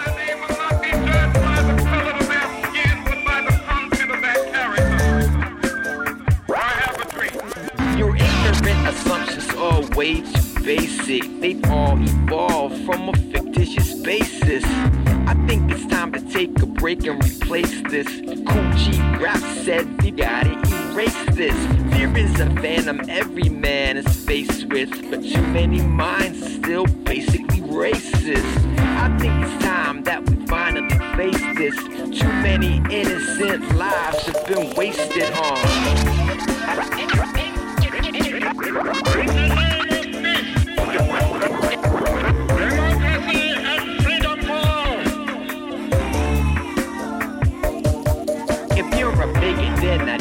Break 16.88 17.07
and 17.07 17.22
replace 17.22 17.83
this. 17.90 18.07
Coochie 18.07 19.20
rap 19.20 19.42
said 19.62 20.03
we 20.03 20.11
gotta 20.11 20.53
erase 20.90 21.37
this. 21.37 21.55
Fear 21.92 22.16
is 22.16 22.40
a 22.40 22.48
phantom 22.62 23.03
every 23.11 23.51
man 23.51 23.98
is 23.98 24.07
faced 24.24 24.64
with, 24.68 24.90
but 25.11 25.22
too 25.22 25.42
many 25.48 25.83
minds 25.83 26.55
still 26.55 26.87
basically 27.05 27.61
racist. 27.61 28.79
I 28.79 29.14
think 29.18 29.35
it's 29.44 29.62
time 29.62 30.03
that 30.05 30.27
we 30.31 30.46
finally 30.46 30.88
face 31.14 31.44
this. 31.59 31.77
Too 32.18 32.33
many 32.40 32.77
innocent 32.90 33.77
lives 33.77 34.24
have 34.24 34.46
been 34.46 34.74
wasted 34.74 35.31
on. 35.33 35.59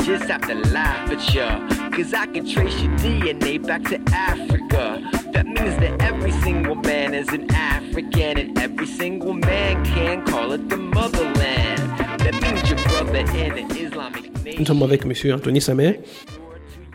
Just 0.08 0.30
have 0.32 0.48
to 0.48 0.56
laugh 0.72 1.12
at 1.12 1.36
ya. 1.36 1.60
Cause 1.92 2.14
I 2.14 2.28
can 2.28 2.48
trace 2.48 2.82
your 2.82 2.94
DNA 3.04 3.60
back 3.60 3.84
to 3.92 4.00
Africa. 4.14 5.04
That 5.34 5.46
means 5.46 5.76
that 5.84 6.02
every 6.02 6.32
single 6.32 6.76
man 6.76 7.14
is 7.14 7.28
an 7.34 7.52
African, 7.52 8.38
and 8.38 8.58
every 8.58 8.88
single 8.88 9.34
man 9.34 9.84
can 9.84 10.24
call 10.26 10.54
it 10.54 10.70
the 10.70 10.78
motherland. 10.78 11.82
That 12.24 12.36
means 12.42 12.64
your 12.70 12.80
brother 12.88 13.20
in 13.36 13.52
an 13.60 13.68
Islamic 13.76 14.32
nation. 14.46 14.60
Nous 14.60 14.66
sommes 14.66 14.84
avec 14.84 15.04
M. 15.04 15.12
Anthony 15.34 15.60
Samer. 15.60 16.00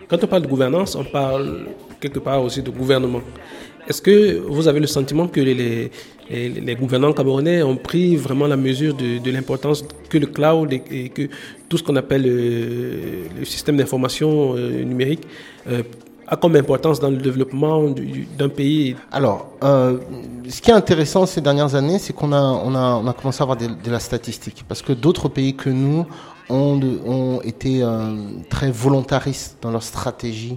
Quand 0.08 0.24
on 0.24 0.26
parle 0.26 0.42
de 0.42 0.48
gouvernance, 0.48 0.94
on 0.96 1.04
parle 1.04 1.66
quelque 2.00 2.18
part 2.18 2.42
aussi 2.42 2.62
de 2.62 2.70
gouvernement. 2.70 3.22
Est-ce 3.88 4.00
que 4.00 4.38
vous 4.38 4.68
avez 4.68 4.78
le 4.80 4.86
sentiment 4.86 5.26
que 5.26 5.40
les, 5.40 5.90
gouvernants 6.76 7.12
camerounais 7.12 7.62
ont 7.62 7.76
pris 7.76 8.16
vraiment 8.16 8.46
la 8.46 8.56
mesure 8.56 8.94
de, 8.94 9.30
l'importance 9.30 9.84
que 10.08 10.18
le 10.18 10.26
cloud 10.26 10.72
et, 10.72 11.08
que 11.08 11.28
tout 11.68 11.78
ce 11.78 11.82
qu'on 11.82 11.96
appelle 11.96 12.24
euh, 12.26 13.24
le, 13.38 13.44
système 13.44 13.76
d'information 13.76 14.54
euh, 14.54 14.84
numérique 14.84 15.26
euh, 15.68 15.82
a 16.28 16.36
comme 16.36 16.54
importance 16.54 17.00
dans 17.00 17.10
le 17.10 17.16
développement 17.16 17.92
d'un 18.38 18.48
pays? 18.48 18.94
Alors, 19.10 19.50
ce 19.60 20.60
qui 20.62 20.70
est 20.70 20.74
intéressant 20.74 21.26
ces 21.26 21.40
dernières 21.40 21.74
années, 21.74 21.98
c'est 21.98 22.12
qu'on 22.12 22.32
a, 22.32 23.14
commencé 23.20 23.40
à 23.40 23.42
avoir 23.42 23.58
de, 23.58 23.90
la 23.90 23.98
statistique. 23.98 24.64
Parce 24.68 24.80
que 24.80 24.92
d'autres 24.92 25.28
pays 25.28 25.54
que 25.56 25.68
nous 25.68 26.06
ont 26.48 27.40
été 27.42 27.84
très 28.48 28.70
volontaristes 28.70 29.58
dans 29.60 29.72
leur 29.72 29.82
stratégie 29.82 30.56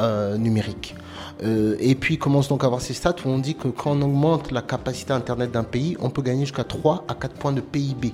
numérique. 0.00 0.94
Euh, 1.42 1.76
et 1.80 1.94
puis 1.94 2.18
commence 2.18 2.48
donc 2.48 2.62
à 2.62 2.66
avoir 2.66 2.80
ces 2.80 2.94
stats 2.94 3.16
où 3.24 3.28
on 3.28 3.38
dit 3.38 3.54
que 3.54 3.68
quand 3.68 3.92
on 3.92 4.02
augmente 4.02 4.52
la 4.52 4.62
capacité 4.62 5.12
Internet 5.12 5.50
d'un 5.50 5.64
pays, 5.64 5.96
on 6.00 6.10
peut 6.10 6.22
gagner 6.22 6.42
jusqu'à 6.42 6.64
3 6.64 7.04
à 7.08 7.14
4 7.14 7.34
points 7.34 7.52
de 7.52 7.60
PIB. 7.60 8.12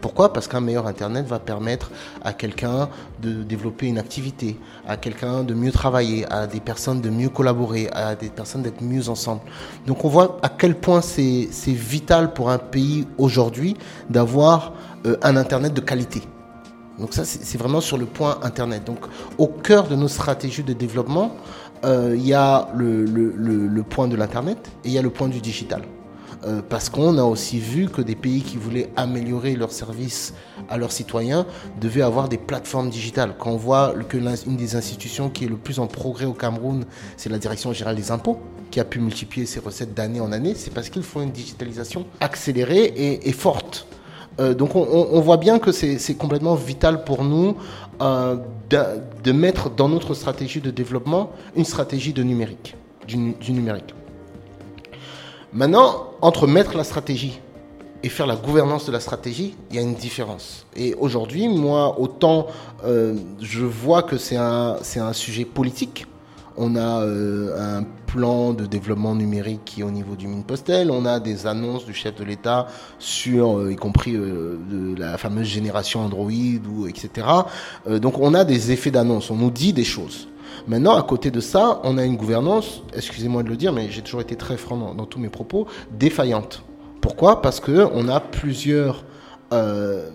Pourquoi? 0.00 0.32
Parce 0.32 0.48
qu'un 0.48 0.60
meilleur 0.60 0.86
Internet 0.86 1.26
va 1.26 1.38
permettre 1.38 1.90
à 2.22 2.32
quelqu'un 2.32 2.88
de 3.20 3.42
développer 3.42 3.86
une 3.86 3.98
activité, 3.98 4.56
à 4.88 4.96
quelqu'un 4.96 5.42
de 5.42 5.52
mieux 5.52 5.72
travailler, 5.72 6.24
à 6.32 6.46
des 6.46 6.60
personnes 6.60 7.02
de 7.02 7.10
mieux 7.10 7.28
collaborer, 7.28 7.90
à 7.92 8.14
des 8.14 8.30
personnes 8.30 8.62
d'être 8.62 8.82
mieux 8.82 9.10
ensemble. 9.10 9.42
Donc 9.86 10.04
on 10.06 10.08
voit 10.08 10.38
à 10.42 10.48
quel 10.48 10.74
point 10.74 11.02
c'est 11.02 11.50
vital 11.66 12.32
pour 12.32 12.48
un 12.48 12.58
pays 12.58 13.06
aujourd'hui 13.18 13.76
d'avoir 14.08 14.72
euh, 15.04 15.18
un 15.22 15.36
Internet 15.36 15.74
de 15.74 15.82
qualité. 15.82 16.22
Donc 17.00 17.14
ça, 17.14 17.24
c'est 17.24 17.58
vraiment 17.58 17.80
sur 17.80 17.96
le 17.96 18.04
point 18.04 18.38
Internet. 18.42 18.84
Donc 18.84 18.98
au 19.38 19.46
cœur 19.46 19.88
de 19.88 19.96
nos 19.96 20.08
stratégies 20.08 20.62
de 20.62 20.74
développement, 20.74 21.34
euh, 21.84 22.14
il 22.14 22.26
y 22.26 22.34
a 22.34 22.68
le, 22.74 23.82
point 23.88 24.06
de 24.06 24.16
l'Internet 24.16 24.70
et 24.84 24.88
il 24.88 24.92
y 24.92 24.98
a 24.98 25.02
le 25.02 25.10
point 25.10 25.28
du 25.28 25.40
digital. 25.40 25.82
Euh, 26.46 26.62
parce 26.66 26.88
qu'on 26.88 27.18
a 27.18 27.22
aussi 27.22 27.58
vu 27.58 27.88
que 27.88 28.00
des 28.00 28.14
pays 28.14 28.42
qui 28.42 28.56
voulaient 28.56 28.88
améliorer 28.96 29.56
leurs 29.56 29.72
services 29.72 30.32
à 30.70 30.78
leurs 30.78 30.92
citoyens 30.92 31.46
devaient 31.80 32.02
avoir 32.02 32.28
des 32.28 32.38
plateformes 32.38 32.88
digitales. 32.88 33.34
Quand 33.38 33.50
on 33.50 33.56
voit 33.56 33.94
que 34.08 34.16
une 34.16 34.56
des 34.56 34.76
institutions 34.76 35.28
qui 35.28 35.44
est 35.44 35.48
le 35.48 35.56
plus 35.56 35.78
en 35.78 35.86
progrès 35.86 36.24
au 36.26 36.32
Cameroun, 36.32 36.84
c'est 37.16 37.28
la 37.28 37.38
Direction 37.38 37.72
générale 37.72 37.96
des 37.96 38.10
impôts, 38.10 38.38
qui 38.70 38.80
a 38.80 38.84
pu 38.84 39.00
multiplier 39.00 39.46
ses 39.46 39.60
recettes 39.60 39.92
d'année 39.92 40.20
en 40.20 40.32
année, 40.32 40.54
c'est 40.56 40.72
parce 40.72 40.88
qu'ils 40.88 41.02
font 41.02 41.20
une 41.20 41.32
digitalisation 41.32 42.06
accélérée 42.20 43.20
et 43.22 43.32
forte. 43.32 43.86
Euh, 44.38 44.54
donc 44.54 44.76
on, 44.76 45.20
voit 45.20 45.36
bien 45.36 45.58
que 45.58 45.72
c'est 45.72 46.14
complètement 46.14 46.54
vital 46.54 47.04
pour 47.04 47.24
nous 47.24 47.56
euh, 48.00 48.36
de, 48.70 49.32
mettre 49.32 49.70
dans 49.70 49.88
notre 49.88 50.14
stratégie 50.14 50.60
de 50.60 50.70
développement 50.70 51.30
une 51.56 51.64
stratégie 51.64 52.12
de 52.12 52.22
numérique, 52.22 52.76
du, 53.06 53.16
numérique. 53.52 53.94
Maintenant, 55.52 56.10
entre 56.22 56.46
mettre 56.46 56.76
la 56.76 56.84
stratégie 56.84 57.40
et 58.02 58.08
faire 58.08 58.26
la 58.26 58.36
gouvernance 58.36 58.86
de 58.86 58.92
la 58.92 59.00
stratégie, 59.00 59.56
il 59.70 59.76
y 59.76 59.78
a 59.78 59.82
une 59.82 59.94
différence. 59.94 60.64
Et 60.76 60.94
aujourd'hui, 60.94 61.48
moi, 61.48 62.00
autant 62.00 62.46
euh, 62.84 63.16
je 63.40 63.64
vois 63.64 64.02
que 64.02 64.16
c'est 64.16 64.36
un, 64.36 64.76
un 64.96 65.12
sujet 65.12 65.44
politique, 65.44 66.06
on 66.56 66.76
a 66.76 67.02
euh, 67.02 67.78
un 67.78 67.84
plan 68.12 68.52
de 68.52 68.66
développement 68.66 69.14
numérique 69.14 69.60
qui 69.64 69.80
est 69.80 69.84
au 69.84 69.90
niveau 69.90 70.16
du 70.16 70.26
Minpostel. 70.26 70.90
On 70.90 71.04
a 71.06 71.20
des 71.20 71.46
annonces 71.46 71.84
du 71.84 71.94
chef 71.94 72.14
de 72.16 72.24
l'État 72.24 72.66
sur, 72.98 73.58
euh, 73.58 73.72
y 73.72 73.76
compris 73.76 74.14
euh, 74.16 74.58
la 74.98 75.18
fameuse 75.18 75.46
génération 75.46 76.00
Android 76.00 76.30
ou 76.30 76.86
etc. 76.86 77.26
donc 77.86 78.18
on 78.18 78.34
a 78.34 78.44
des 78.44 78.72
effets 78.72 78.90
d'annonce. 78.90 79.30
On 79.30 79.36
nous 79.36 79.50
dit 79.50 79.72
des 79.72 79.84
choses. 79.84 80.28
Maintenant, 80.66 80.96
à 80.96 81.02
côté 81.02 81.30
de 81.30 81.40
ça, 81.40 81.80
on 81.84 81.98
a 81.98 82.04
une 82.04 82.16
gouvernance, 82.16 82.82
excusez-moi 82.94 83.42
de 83.42 83.48
le 83.48 83.56
dire, 83.56 83.72
mais 83.72 83.88
j'ai 83.90 84.02
toujours 84.02 84.20
été 84.20 84.36
très 84.36 84.56
franc 84.56 84.94
dans 84.94 85.06
tous 85.06 85.18
mes 85.18 85.28
propos, 85.28 85.66
défaillante. 85.90 86.62
Pourquoi? 87.00 87.40
Parce 87.40 87.60
que 87.60 87.88
on 87.94 88.08
a 88.08 88.20
plusieurs 88.20 89.04
euh, 89.52 90.10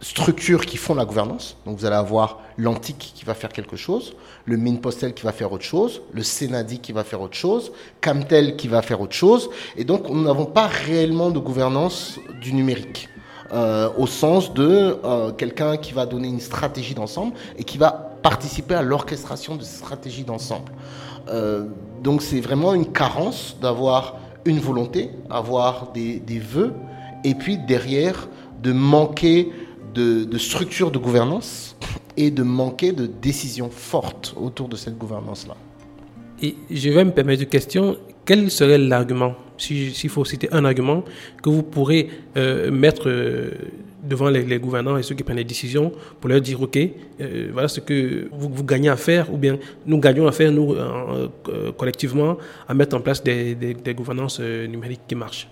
structures 0.00 0.66
qui 0.66 0.76
font 0.76 0.94
la 0.94 1.04
gouvernance. 1.04 1.56
Donc 1.64 1.78
vous 1.78 1.86
allez 1.86 1.96
avoir 1.96 2.40
l'antique 2.58 3.12
qui 3.14 3.24
va 3.24 3.34
faire 3.34 3.52
quelque 3.52 3.76
chose, 3.76 4.14
le 4.44 4.56
Minpostel 4.56 5.14
qui 5.14 5.24
va 5.24 5.32
faire 5.32 5.52
autre 5.52 5.64
chose, 5.64 6.02
le 6.12 6.22
Senadi 6.22 6.78
qui 6.78 6.92
va 6.92 7.04
faire 7.04 7.20
autre 7.20 7.36
chose, 7.36 7.72
Camtel 8.00 8.56
qui 8.56 8.68
va 8.68 8.82
faire 8.82 9.00
autre 9.00 9.14
chose. 9.14 9.50
Et 9.76 9.84
donc 9.84 10.08
nous 10.08 10.22
n'avons 10.22 10.46
pas 10.46 10.66
réellement 10.66 11.30
de 11.30 11.38
gouvernance 11.38 12.18
du 12.40 12.52
numérique. 12.52 13.08
Euh, 13.52 13.88
au 13.96 14.08
sens 14.08 14.52
de 14.54 14.98
euh, 15.04 15.30
quelqu'un 15.30 15.76
qui 15.76 15.92
va 15.92 16.04
donner 16.04 16.26
une 16.26 16.40
stratégie 16.40 16.94
d'ensemble 16.94 17.32
et 17.56 17.62
qui 17.62 17.78
va 17.78 17.92
participer 17.92 18.74
à 18.74 18.82
l'orchestration 18.82 19.54
de 19.54 19.62
cette 19.62 19.78
stratégie 19.78 20.24
d'ensemble. 20.24 20.72
Euh, 21.28 21.66
donc 22.02 22.22
c'est 22.22 22.40
vraiment 22.40 22.74
une 22.74 22.90
carence 22.90 23.56
d'avoir 23.62 24.16
une 24.44 24.58
volonté, 24.58 25.10
avoir 25.30 25.92
des, 25.92 26.18
des 26.18 26.40
vœux, 26.40 26.72
et 27.22 27.36
puis 27.36 27.56
derrière 27.56 28.28
de 28.62 28.72
manquer 28.72 29.52
de, 29.96 30.38
structure 30.38 30.90
de 30.90 30.98
gouvernance 30.98 31.76
et 32.16 32.30
de 32.30 32.42
manquer 32.42 32.92
de 32.92 33.06
décisions 33.06 33.70
fortes 33.70 34.34
autour 34.36 34.68
de 34.68 34.76
cette 34.76 34.98
gouvernance-là. 34.98 35.56
Et 36.42 36.54
je 36.70 36.90
vais 36.90 37.04
me 37.04 37.12
permettre 37.12 37.42
une 37.42 37.48
question. 37.48 37.96
Quel 38.24 38.50
serait 38.50 38.78
l'argument, 38.78 39.34
s'il 39.56 40.10
faut 40.10 40.24
citer 40.24 40.48
un 40.52 40.64
argument, 40.64 41.04
que 41.42 41.48
vous 41.48 41.62
pourrez 41.62 42.10
euh, 42.36 42.70
mettre 42.70 43.08
euh, 43.08 43.50
devant 44.02 44.28
les, 44.28 44.58
gouvernants 44.58 44.98
et 44.98 45.02
ceux 45.02 45.14
qui 45.14 45.22
prennent 45.22 45.36
les 45.36 45.44
décisions 45.44 45.92
pour 46.20 46.28
leur 46.28 46.40
dire, 46.40 46.60
OK, 46.60 46.76
euh, 46.76 47.48
voilà 47.52 47.68
ce 47.68 47.80
que 47.80 48.28
vous, 48.32 48.64
gagnez 48.64 48.88
à 48.88 48.96
faire, 48.96 49.32
ou 49.32 49.38
bien 49.38 49.58
nous 49.86 49.98
gagnons 49.98 50.26
à 50.26 50.32
faire, 50.32 50.52
nous, 50.52 50.74
collectivement, 51.78 52.36
à 52.68 52.74
mettre 52.74 52.96
en 52.96 53.00
place 53.00 53.22
des 53.22 53.94
gouvernances 53.96 54.40
numériques 54.40 55.02
qui 55.08 55.14
marchent 55.14 55.48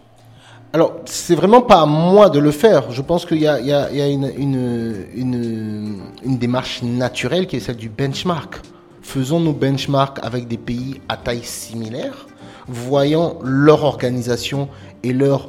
alors, 0.74 0.96
c'est 1.04 1.36
vraiment 1.36 1.62
pas 1.62 1.82
à 1.82 1.86
moi 1.86 2.28
de 2.30 2.40
le 2.40 2.50
faire. 2.50 2.90
Je 2.90 3.00
pense 3.00 3.24
qu'il 3.26 3.38
y 3.38 3.46
a, 3.46 3.88
une, 4.36 6.00
démarche 6.24 6.82
naturelle 6.82 7.46
qui 7.46 7.54
est 7.54 7.60
celle 7.60 7.76
du 7.76 7.88
benchmark. 7.88 8.60
Faisons 9.00 9.38
nos 9.38 9.52
benchmarks 9.52 10.18
avec 10.20 10.48
des 10.48 10.56
pays 10.56 11.00
à 11.08 11.16
taille 11.16 11.44
similaire, 11.44 12.26
voyant 12.66 13.38
leur 13.44 13.84
organisation 13.84 14.68
et 15.04 15.12
leur 15.12 15.48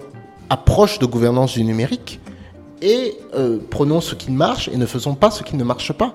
approche 0.51 0.99
de 0.99 1.07
gouvernance 1.07 1.53
du 1.53 1.63
numérique, 1.63 2.19
et 2.83 3.17
euh, 3.33 3.57
prenons 3.71 4.01
ce 4.01 4.13
qui 4.13 4.29
marche 4.29 4.67
et 4.67 4.77
ne 4.77 4.85
faisons 4.85 5.15
pas 5.15 5.31
ce 5.31 5.41
qui 5.41 5.55
ne 5.55 5.63
marche 5.63 5.91
pas. 5.91 6.13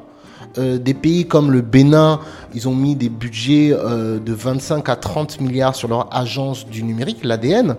Euh, 0.58 0.78
des 0.78 0.94
pays 0.94 1.26
comme 1.26 1.52
le 1.52 1.60
Bénin, 1.60 2.18
ils 2.54 2.68
ont 2.68 2.74
mis 2.74 2.96
des 2.96 3.08
budgets 3.08 3.70
euh, 3.72 4.18
de 4.18 4.32
25 4.32 4.88
à 4.88 4.96
30 4.96 5.40
milliards 5.40 5.76
sur 5.76 5.86
leur 5.86 6.08
agence 6.14 6.66
du 6.66 6.82
numérique, 6.82 7.18
l'ADN, 7.22 7.76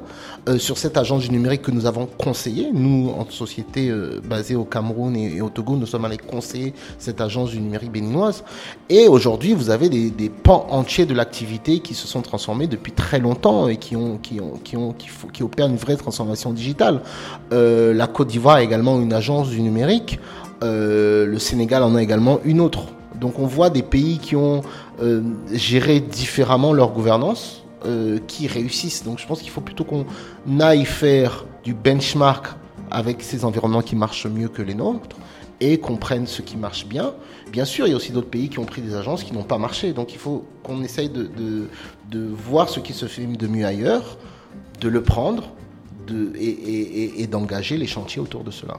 euh, 0.47 0.57
sur 0.57 0.77
cette 0.77 0.95
agence 0.97 1.23
du 1.23 1.31
numérique 1.31 1.63
que 1.63 1.71
nous 1.71 1.86
avons 1.86 2.05
conseillée. 2.05 2.69
Nous, 2.73 3.12
en 3.17 3.29
société 3.29 3.91
basée 4.23 4.55
au 4.55 4.63
Cameroun 4.63 5.15
et, 5.17 5.41
au 5.41 5.49
Togo, 5.49 5.75
nous 5.75 5.86
sommes 5.86 6.05
allés 6.05 6.17
conseiller 6.17 6.73
cette 6.97 7.19
agence 7.19 7.51
du 7.51 7.60
numérique 7.60 7.91
béninoise. 7.91 8.43
Et 8.89 9.07
aujourd'hui, 9.07 9.53
vous 9.53 9.69
avez 9.69 9.89
des, 9.89 10.29
pans 10.29 10.65
entiers 10.69 11.05
de 11.05 11.13
l'activité 11.13 11.79
qui 11.79 11.93
se 11.93 12.07
sont 12.07 12.21
transformés 12.21 12.67
depuis 12.67 12.93
très 12.93 13.19
longtemps 13.19 13.67
et 13.67 13.77
qui 13.77 13.95
ont, 13.95 14.17
qui 14.17 14.39
ont, 14.39 14.53
qui 14.63 14.77
ont, 14.77 14.93
qui, 14.93 15.10
qui 15.34 15.43
opèrent 15.43 15.67
une 15.67 15.75
vraie 15.75 15.97
transformation 15.97 16.53
digitale. 16.53 17.01
La 17.51 18.07
Côte 18.07 18.29
d'Ivoire 18.29 18.55
a 18.55 18.63
également 18.63 18.99
une 18.99 19.13
agence 19.13 19.49
du 19.49 19.62
numérique. 19.62 20.19
Euh, 20.63 21.26
le 21.26 21.39
Sénégal 21.39 21.82
en 21.84 21.95
a 21.95 22.04
également 22.04 22.39
une 22.43 22.62
autre. 22.62 22.86
Donc 23.15 23.39
on 23.39 23.47
voit 23.47 23.69
des 23.69 23.82
pays 23.82 24.19
qui 24.19 24.36
ont 24.36 24.62
euh, 25.02 25.21
géré 25.52 26.00
différemment 26.00 26.74
leur 26.74 26.91
gouvernance, 26.91 27.63
euh, 27.86 28.19
qui 28.28 28.47
réussissent. 28.47 29.04
Donc 29.04 29.19
je 29.19 29.26
pense 29.26 29.41
qu'il 29.41 29.50
faut 29.50 29.62
plutôt 29.62 29.84
qu'on 29.84 30.06
aille 30.60 30.86
faire 30.86 31.45
du 31.63 31.74
benchmark 31.74 32.47
avec 32.91 33.24
ces 33.24 33.43
environnements 33.45 33.82
qui 33.82 33.95
marchent 33.95 34.28
mieux 34.28 34.50
que 34.50 34.62
les 34.62 34.76
nôtres 34.76 35.15
et 35.60 35.80
qu'on 35.80 35.97
prenne 35.97 36.28
ce 36.28 36.41
qui 36.41 36.58
marche 36.58 36.86
bien. 36.86 37.13
Bien 37.52 37.65
sûr, 37.65 37.88
il 37.88 37.91
y 37.91 37.93
a 37.93 37.95
aussi 37.95 38.12
d'autres 38.12 38.30
pays 38.30 38.50
qui 38.50 38.60
ont 38.60 38.65
pris 38.65 38.82
des 38.82 38.95
agences 38.95 39.24
qui 39.24 39.34
n'ont 39.34 39.43
pas 39.43 39.58
marché. 39.58 39.93
Donc 39.93 40.13
il 40.13 40.19
faut 40.19 40.43
qu'on 40.63 40.84
essaye 40.84 41.10
de, 41.10 41.67
voir 42.34 42.69
ce 42.69 42.80
qui 42.80 42.93
se 42.93 43.06
fait 43.06 43.26
de 43.26 43.47
mieux 43.47 43.65
ailleurs, 43.65 44.17
de 44.80 44.89
le 44.89 45.02
prendre 45.02 45.50
et 46.39 47.28
d'engager 47.28 47.78
les 47.78 47.88
chantiers 47.88 48.21
autour 48.21 48.43
de 48.43 48.52
cela. 48.52 48.78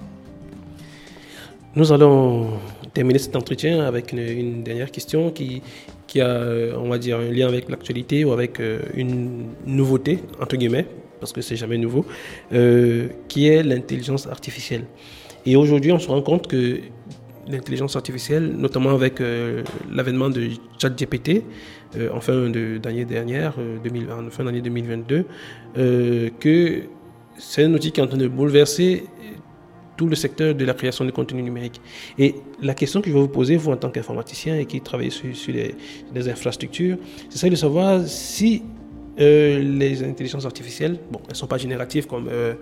Nous 1.74 1.90
allons 1.90 2.50
terminer 2.92 3.18
cet 3.18 3.35
entretien 3.35 3.80
avec 3.80 4.12
une, 4.12 4.62
dernière 4.62 4.90
question 4.90 5.30
qui, 5.30 5.62
qui 6.06 6.20
a, 6.20 6.44
on 6.76 6.88
va 6.88 6.98
dire, 6.98 7.18
un 7.18 7.30
lien 7.30 7.48
avec 7.48 7.70
l'actualité 7.70 8.24
ou 8.24 8.32
avec 8.32 8.61
euh, 8.61 8.80
une 8.94 9.46
nouveauté, 9.64 10.18
entre 10.38 10.56
guillemets, 10.56 10.87
parce 11.22 11.32
que 11.32 11.40
c'est 11.40 11.54
jamais 11.54 11.78
nouveau, 11.78 12.04
euh, 12.52 13.06
qui 13.28 13.46
est 13.46 13.62
l'intelligence 13.62 14.26
artificielle. 14.26 14.85
Et 15.46 15.54
aujourd'hui, 15.54 15.92
on 15.92 16.00
se 16.00 16.08
rend 16.08 16.20
compte 16.20 16.48
que 16.48 16.80
l'intelligence 17.48 17.94
artificielle, 17.94 18.52
notamment 18.56 18.90
avec 18.90 19.20
euh, 19.20 19.62
l'avènement 19.90 20.30
de 20.30 20.48
ChatGPT, 20.78 21.44
euh, 21.96 22.11
en 22.12 22.20
fin 22.20 22.50
d'année 22.50 23.04
dernière, 23.04 23.54
2020, 23.85 24.26
en 24.26 24.30
fin 24.30 24.44
d'année 24.44 24.62
2022, 24.62 25.24
que 26.40 26.82
c'est 27.38 27.64
un 27.64 27.72
outil 27.72 27.92
qui 27.92 28.00
est 28.00 28.02
en 28.02 28.08
train 28.08 28.18
de 28.18 28.28
bouleverser 28.28 29.04
tout 29.96 30.07
le 30.07 30.14
secteur 30.14 30.55
de 30.55 30.64
la 30.64 30.74
création 30.74 31.05
de 31.05 31.11
contenu 31.11 31.42
numérique. 31.42 31.81
Et 32.18 32.35
la 32.61 32.74
question 32.74 33.00
que 33.00 33.09
je 33.09 33.14
vais 33.14 33.20
vous 33.20 33.28
poser, 33.28 33.57
vous 33.57 33.70
en 33.70 33.76
tant 33.76 33.90
qu'informaticien 33.90 34.59
et 34.59 34.66
qui 34.66 34.81
travaillez 34.81 35.11
sur, 35.11 35.35
sur 35.35 35.52
les, 35.52 36.28
infrastructures, 36.28 36.98
c'est 37.28 37.50
de 37.50 37.57
savoir 37.57 38.07
si 38.07 38.62
euh, 39.20 39.59
les 39.61 40.02
intelligences 40.02 40.46
artificielles, 40.46 40.98
bon, 41.11 41.20
elles 41.24 41.33
ne 41.33 41.37
sont 41.37 41.46
pas 41.46 41.59
génératives 41.59 42.07
comme, 42.07 42.28
euh, 42.31 42.55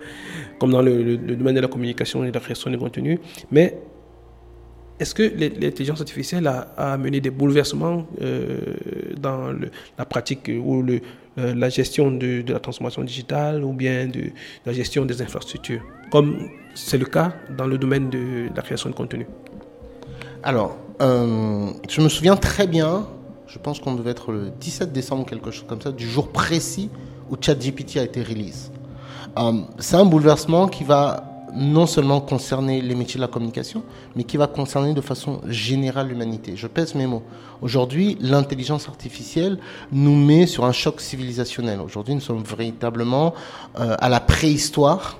comme 0.59 0.71
dans 0.71 0.81
le, 0.81 1.17
domaine 1.17 1.55
de 1.55 1.61
la 1.61 1.67
communication 1.67 2.23
et 2.23 2.29
de 2.29 2.33
la 2.33 2.39
création 2.39 2.69
de 2.69 2.77
contenu, 2.77 3.19
mais 3.51 3.77
est-ce 4.99 5.15
que 5.15 5.23
l'intelligence 5.23 5.99
artificielle 5.99 6.45
a, 6.45 6.73
a, 6.77 6.93
amené 6.93 7.21
des 7.21 7.31
bouleversements 7.31 8.05
euh, 8.21 8.75
dans 9.19 9.51
la 9.97 10.05
pratique 10.05 10.51
ou 10.63 10.83
le, 10.83 11.01
euh, 11.37 11.53
la 11.55 11.69
gestion 11.69 12.11
de, 12.11 12.43
la 12.47 12.59
transformation 12.59 13.03
digitale 13.03 13.63
ou 13.63 13.73
bien 13.73 14.07
de, 14.07 14.19
de, 14.19 14.31
la 14.65 14.73
gestion 14.73 15.05
des 15.05 15.21
infrastructures, 15.21 15.81
comme 16.11 16.49
c'est 16.73 16.97
le 16.97 17.05
cas 17.05 17.33
dans 17.57 17.67
le 17.67 17.77
domaine 17.77 18.09
de 18.09 18.49
la 18.55 18.61
création 18.61 18.89
de 18.89 18.95
contenu 18.95 19.25
Alors, 20.43 20.77
euh, 21.01 21.69
je 21.89 22.01
me 22.01 22.09
souviens 22.09 22.35
très 22.35 22.67
bien, 22.67 23.07
je 23.47 23.57
pense 23.59 23.79
qu'on 23.79 23.95
devait 23.95 24.11
être 24.11 24.31
le 24.31 24.51
17 24.59 24.91
décembre, 24.91 25.25
quelque 25.25 25.51
chose 25.51 25.65
comme 25.67 25.81
ça, 25.81 25.91
du 25.91 26.07
jour 26.07 26.31
précis 26.31 26.89
où 27.29 27.37
ChatGPT 27.39 27.97
a 27.97 28.03
été 28.03 28.21
release. 28.21 28.71
Euh, 29.37 29.61
c'est 29.79 29.95
un 29.95 30.05
bouleversement 30.05 30.67
qui 30.67 30.83
va 30.83 31.30
non 31.53 31.85
seulement 31.85 32.21
concerner 32.21 32.81
les 32.81 32.95
métiers 32.95 33.15
de 33.15 33.21
la 33.21 33.27
communication, 33.27 33.83
mais 34.15 34.23
qui 34.23 34.37
va 34.37 34.47
concerner 34.47 34.93
de 34.93 35.01
façon 35.01 35.41
générale 35.47 36.07
l'humanité. 36.09 36.53
Je 36.55 36.67
pèse 36.67 36.95
mes 36.95 37.07
mots. 37.07 37.23
Aujourd'hui, 37.61 38.17
l'intelligence 38.21 38.87
artificielle 38.87 39.59
nous 39.91 40.15
met 40.15 40.47
sur 40.47 40.65
un 40.65 40.71
choc 40.71 41.01
civilisationnel. 41.01 41.79
Aujourd'hui, 41.81 42.15
nous 42.15 42.21
sommes 42.21 42.43
véritablement 42.43 43.33
euh, 43.79 43.95
à 43.99 44.09
la 44.09 44.19
préhistoire 44.19 45.17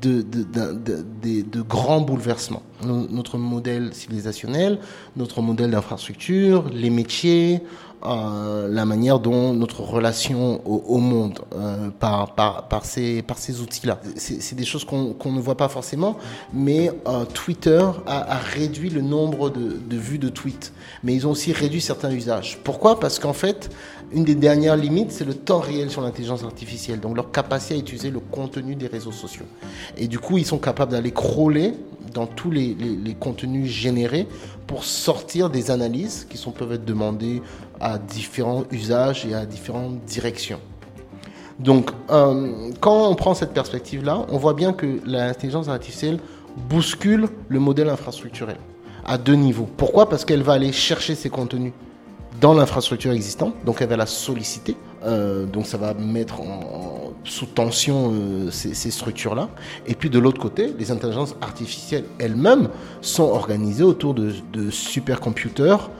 de, 0.00 0.22
de, 0.22 0.42
de, 0.42 1.42
de, 1.42 1.62
grands 1.62 2.00
bouleversements. 2.00 2.62
Notre 2.84 3.36
modèle 3.36 3.92
civilisationnel, 3.92 4.78
notre 5.16 5.42
modèle 5.42 5.72
d'infrastructure, 5.72 6.64
les 6.72 6.90
métiers, 6.90 7.60
euh, 8.06 8.68
la 8.68 8.84
manière 8.84 9.18
dont 9.18 9.52
notre 9.52 9.80
relation 9.80 10.60
au, 10.64 10.98
monde 10.98 11.40
euh, 11.54 11.88
par, 11.98 12.34
par, 12.34 12.68
par, 12.68 12.84
ces, 12.84 13.22
par 13.22 13.38
ces 13.38 13.60
outils-là. 13.60 14.00
C'est 14.16 14.54
des 14.54 14.64
choses 14.64 14.84
qu'on 14.84 15.14
qu 15.14 15.28
ne 15.28 15.40
voit 15.40 15.56
pas 15.56 15.68
forcément, 15.68 16.16
mais 16.52 16.92
euh, 17.08 17.24
Twitter 17.24 17.84
a, 18.06 18.38
réduit 18.38 18.90
le 18.90 19.00
nombre 19.00 19.50
de, 19.50 19.80
de, 19.84 19.96
vues 19.96 20.18
de 20.18 20.28
tweets, 20.28 20.72
mais 21.02 21.14
ils 21.14 21.26
ont 21.26 21.32
aussi 21.32 21.52
réduit 21.52 21.80
certains 21.80 22.12
usages. 22.12 22.58
Pourquoi? 22.62 23.00
Parce 23.00 23.18
qu'en 23.18 23.32
fait, 23.32 23.68
une 24.12 24.24
des 24.24 24.36
dernières 24.36 24.76
limites, 24.76 25.10
c'est 25.10 25.24
le 25.24 25.34
temps 25.34 25.58
réel 25.58 25.90
sur 25.90 26.00
l'intelligence 26.00 26.44
artificielle, 26.44 27.00
donc 27.00 27.16
leur 27.16 27.32
capacité 27.32 27.74
à 27.74 27.78
utiliser 27.78 28.10
le 28.10 28.20
contenu 28.20 28.74
des 28.74 28.86
réseaux 28.86 29.12
sociaux. 29.12 29.46
Et 29.96 30.06
du 30.06 30.18
coup, 30.18 30.38
ils 30.38 30.46
sont 30.46 30.58
capables 30.58 30.92
d'aller 30.92 31.10
crawler 31.10 31.74
dans 32.14 32.26
tous 32.26 32.50
les, 32.50 32.74
les, 32.74 33.14
contenus 33.14 33.70
générés 33.70 34.26
pour 34.68 34.84
sortir 34.84 35.50
des 35.50 35.72
analyses 35.72 36.26
qui 36.28 36.38
peuvent 36.52 36.72
être 36.72 36.84
demandées 36.84 37.42
à 37.80 37.98
différents 37.98 38.64
usages 38.70 39.26
et 39.26 39.34
à 39.34 39.44
différentes 39.46 40.04
directions. 40.04 40.60
Donc, 41.58 41.90
euh, 42.10 42.70
quand 42.78 43.08
on 43.08 43.14
prend 43.16 43.34
cette 43.34 43.52
perspective-là, 43.52 44.26
on 44.28 44.36
voit 44.36 44.54
bien 44.54 44.72
que 44.72 45.00
l'intelligence 45.04 45.68
artificielle 45.68 46.20
bouscule 46.68 47.28
le 47.48 47.58
modèle 47.58 47.88
infrastructurel 47.88 48.58
à 49.04 49.16
deux 49.18 49.34
niveaux. 49.34 49.68
Pourquoi? 49.76 50.08
Parce 50.08 50.24
qu'elle 50.24 50.42
va 50.42 50.52
aller 50.52 50.70
chercher 50.70 51.14
ses 51.14 51.30
contenus 51.30 51.72
dans 52.40 52.54
l'infrastructure 52.54 53.10
existante, 53.12 53.54
donc 53.64 53.80
elle 53.80 53.88
va 53.88 53.96
la 53.96 54.06
solliciter, 54.06 54.76
euh, 55.04 55.46
donc 55.46 55.66
ça 55.66 55.78
va 55.78 55.94
mettre 55.94 56.40
sous 57.24 57.46
tension 57.46 58.12
euh, 58.12 58.50
ces, 58.50 58.90
structures-là. 58.90 59.48
Et 59.86 59.94
puis 59.94 60.10
de 60.10 60.18
l'autre 60.18 60.40
côté, 60.40 60.74
les 60.78 60.90
intelligences 60.90 61.36
artificielles 61.40 62.04
elles-mêmes 62.18 62.68
sont 63.00 63.24
organisées 63.24 63.84
autour 63.84 64.14
de, 64.14 64.32
supercomputers, 64.70 65.90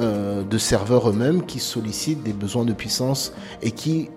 euh, 0.00 0.42
de 0.42 0.58
serveurs 0.58 1.10
eux-mêmes 1.10 1.44
qui 1.44 1.60
sollicitent 1.60 2.22
des 2.22 2.32
besoins 2.32 2.64
de 2.64 2.72
puissance 2.72 3.32
et 3.62 3.70
qui, 3.70 4.10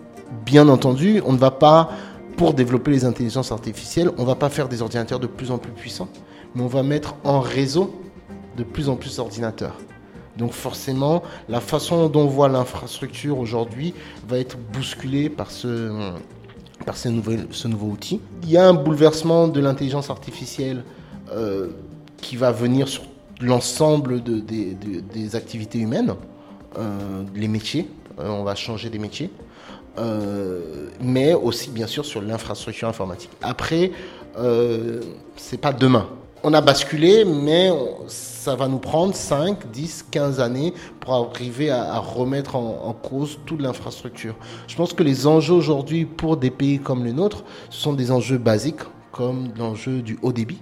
bien 0.45 0.67
entendu, 0.69 1.21
on 1.25 1.33
ne 1.33 1.37
va 1.37 1.51
pas 1.51 1.89
pour 2.37 2.53
développer 2.53 2.91
les 2.91 3.05
intelligences 3.05 3.51
artificielles, 3.51 4.09
on 4.17 4.23
va 4.23 4.35
pas 4.35 4.49
faire 4.49 4.67
des 4.67 4.81
ordinateurs 4.81 5.19
de 5.19 5.27
plus 5.27 5.51
en 5.51 5.57
plus 5.57 5.71
puissants, 5.71 6.07
mais 6.55 6.63
on 6.63 6.67
va 6.67 6.81
mettre 6.81 7.15
en 7.23 7.39
réseau 7.41 7.93
de 8.57 8.63
plus 8.63 8.89
en 8.89 8.95
plus 8.95 9.17
d'ordinateurs. 9.17 9.75
Donc 10.41 10.53
forcément, 10.53 11.21
la 11.49 11.61
façon 11.61 12.09
dont 12.09 12.21
on 12.21 12.25
voit 12.25 12.49
l'infrastructure 12.49 13.37
aujourd'hui 13.37 13.93
va 14.27 14.39
être 14.39 14.57
bousculée 14.73 15.29
par 15.29 15.51
ce, 15.51 16.17
nouveau 17.05 17.87
outil. 17.87 18.19
Il 18.41 18.49
y 18.49 18.57
a 18.57 18.67
un 18.67 18.73
bouleversement 18.73 19.47
de 19.47 19.59
l'intelligence 19.59 20.09
artificielle 20.09 20.83
euh, 21.31 21.67
qui 22.17 22.37
va 22.37 22.51
venir 22.51 22.87
sur 22.87 23.03
l'ensemble 23.39 24.23
de, 24.23 24.39
des 24.39 25.35
activités 25.35 25.77
humaines, 25.77 26.15
euh, 26.79 27.23
les 27.35 27.47
métiers. 27.47 27.87
Euh, 28.19 28.27
on 28.29 28.43
va 28.43 28.55
changer 28.55 28.89
des 28.89 28.99
métiers. 28.99 29.29
mais 31.03 31.35
aussi 31.35 31.69
bien 31.69 31.85
sûr 31.85 32.03
sur 32.03 32.19
l'infrastructure 32.23 32.87
informatique. 32.87 33.29
Après, 33.43 33.91
c'est 35.35 35.61
pas 35.61 35.71
demain 35.71 36.07
on 36.43 36.53
a 36.53 36.61
basculé, 36.61 37.25
mais 37.25 37.69
ça 38.07 38.55
va 38.55 38.67
nous 38.67 38.79
prendre 38.79 39.13
5, 39.13 39.69
10, 39.71 40.05
15 40.09 40.39
années 40.39 40.73
pour 40.99 41.13
arriver 41.13 41.69
à, 41.69 41.99
remettre 41.99 42.55
en, 42.55 42.93
cause 42.93 43.39
toute 43.45 43.61
l'infrastructure. 43.61 44.35
Je 44.67 44.75
pense 44.75 44.93
que 44.93 45.03
les 45.03 45.27
enjeux 45.27 45.53
aujourd'hui 45.53 46.05
pour 46.05 46.37
des 46.37 46.51
pays 46.51 46.79
comme 46.79 47.03
le 47.03 47.11
nôtre, 47.11 47.43
ce 47.69 47.81
sont 47.81 47.93
des 47.93 48.11
enjeux 48.11 48.37
basiques, 48.37 48.81
comme 49.11 49.49
l'enjeu 49.57 50.01
du 50.01 50.17
haut 50.21 50.31
débit, 50.31 50.61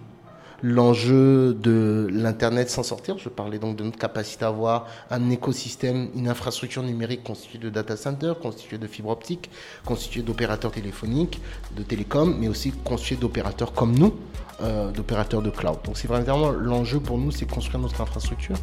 l'enjeu 0.61 1.53
de 1.53 2.07
l'Internet 2.11 2.69
sans 2.69 2.83
sortir. 2.83 3.17
Je 3.17 3.29
parlais 3.29 3.59
donc 3.59 3.75
de 3.75 3.83
notre 3.83 3.97
capacité 3.97 4.45
à 4.45 4.49
avoir 4.49 4.87
un 5.09 5.29
écosystème, 5.29 6.09
une 6.15 6.27
infrastructure 6.27 6.83
numérique 6.83 7.23
constituée 7.23 7.59
de 7.59 7.69
data 7.69 7.95
centers, 7.95 8.37
constituée 8.39 8.77
de 8.77 8.87
fibres 8.87 9.09
optiques, 9.09 9.49
constituée 9.85 10.21
d'opérateurs 10.21 10.71
téléphoniques, 10.71 11.41
de 11.75 11.83
télécoms, 11.83 12.35
mais 12.39 12.47
aussi 12.47 12.71
constituée 12.71 13.17
d'opérateurs 13.17 13.73
comme 13.73 13.97
nous, 13.97 14.13
euh, 14.61 14.91
d'opérateurs 14.91 15.41
de 15.41 15.49
cloud. 15.49 15.77
Donc 15.85 15.97
c'est 15.97 16.07
vraiment 16.07 16.51
l'enjeu 16.51 16.99
pour 16.99 17.17
nous, 17.17 17.31
c'est 17.31 17.49
construire 17.49 17.79
notre 17.79 18.01
infrastructure 18.01 18.57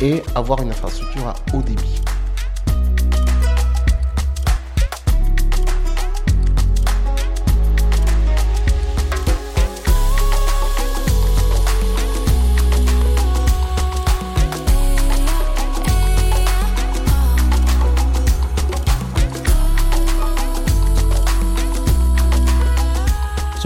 et 0.00 0.22
avoir 0.34 0.60
une 0.62 0.70
infrastructure 0.70 1.26
à 1.26 1.34
haut 1.54 1.62
débit. 1.62 2.00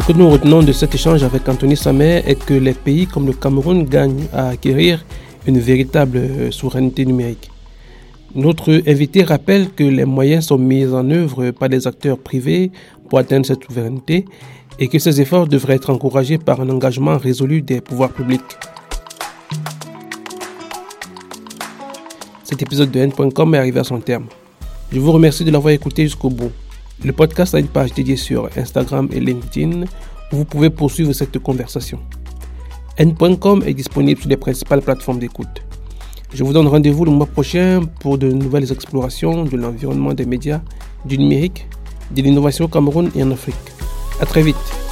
Que 0.07 0.13
nous 0.13 0.31
retenons 0.31 0.63
de 0.63 0.71
cet 0.71 0.95
échange 0.95 1.25
avec 1.25 1.49
Anthony 1.49 1.77
Samer 1.77 2.23
est 2.27 2.39
que 2.39 2.55
les 2.55 2.75
pays 2.75 3.09
comme 3.09 3.27
le 3.27 3.33
Cameroun 3.33 3.85
gagnent 3.85 4.27
à 4.33 4.51
acquérir 4.51 5.05
une 5.49 5.59
véritable 5.59 6.19
euh, 6.19 6.51
souveraineté 6.53 7.05
numérique. 7.05 7.51
Notre 8.33 8.83
invité 8.87 9.25
rappelle 9.25 9.69
que 9.73 9.83
les 9.83 10.05
moyens 10.05 10.47
sont 10.47 10.59
mis 10.59 10.87
en 10.87 11.11
œuvre 11.11 11.51
par 11.51 11.69
des 11.69 11.89
acteurs 11.89 12.19
privés 12.19 12.71
pour 13.09 13.19
atteindre 13.19 13.47
cette 13.47 13.65
souveraineté 13.65 14.27
et 14.79 14.87
que 14.87 15.01
ces 15.01 15.21
efforts 15.21 15.49
devraient 15.49 15.75
être 15.75 15.91
encouragés 15.91 16.39
par 16.39 16.61
un 16.61 16.69
engagement 16.71 17.19
résolu 17.19 17.61
des 17.63 17.81
pouvoirs 17.81 18.13
publics. 18.13 18.43
Cet 22.45 22.63
épisode 22.63 22.93
de 22.93 23.01
N.com 23.01 23.55
est 23.57 23.59
arrivé 23.59 23.81
à 23.81 23.85
son 23.85 23.99
terme. 23.99 24.27
Je 24.93 25.01
vous 25.01 25.11
remercie 25.11 25.43
de 25.43 25.51
l'avoir 25.51 25.75
écouté 25.75 26.05
jusqu'au 26.05 26.31
bout. 26.31 26.53
Le 27.05 27.13
podcast 27.13 27.55
a 27.55 27.59
une 27.59 27.69
page 27.69 27.93
dédiée 27.93 28.17
sur 28.17 28.49
Instagram 28.57 29.09
et 29.13 29.21
LinkedIn 29.21 29.83
où 30.33 30.37
vous 30.37 30.45
pouvez 30.45 30.71
poursuivre 30.71 31.13
cette 31.13 31.39
conversation. 31.39 31.99
N.com 32.97 33.63
est 33.67 33.75
disponible 33.75 34.21
sur 34.21 34.31
les 34.31 34.37
principales 34.39 34.81
plateformes 34.81 35.19
d'écoute. 35.19 35.63
Je 36.33 36.43
vous 36.43 36.53
donne 36.53 36.67
rendez-vous 36.67 37.05
le 37.05 37.11
mois 37.11 37.27
prochain 37.27 37.83
pour 38.01 38.17
de 38.19 38.31
nouvelles 38.31 38.73
explorations 38.73 39.45
de 39.45 39.57
l'environnement 39.57 40.15
des 40.15 40.27
médias, 40.27 40.63
du 41.05 41.19
numérique, 41.19 41.67
de 42.11 42.23
l'innovation 42.23 42.65
au 42.65 42.69
Cameroun 42.69 43.11
et 43.15 43.23
en 43.23 43.31
Afrique. 43.31 43.57
À 44.21 44.27
très 44.27 44.43
vite. 44.43 44.86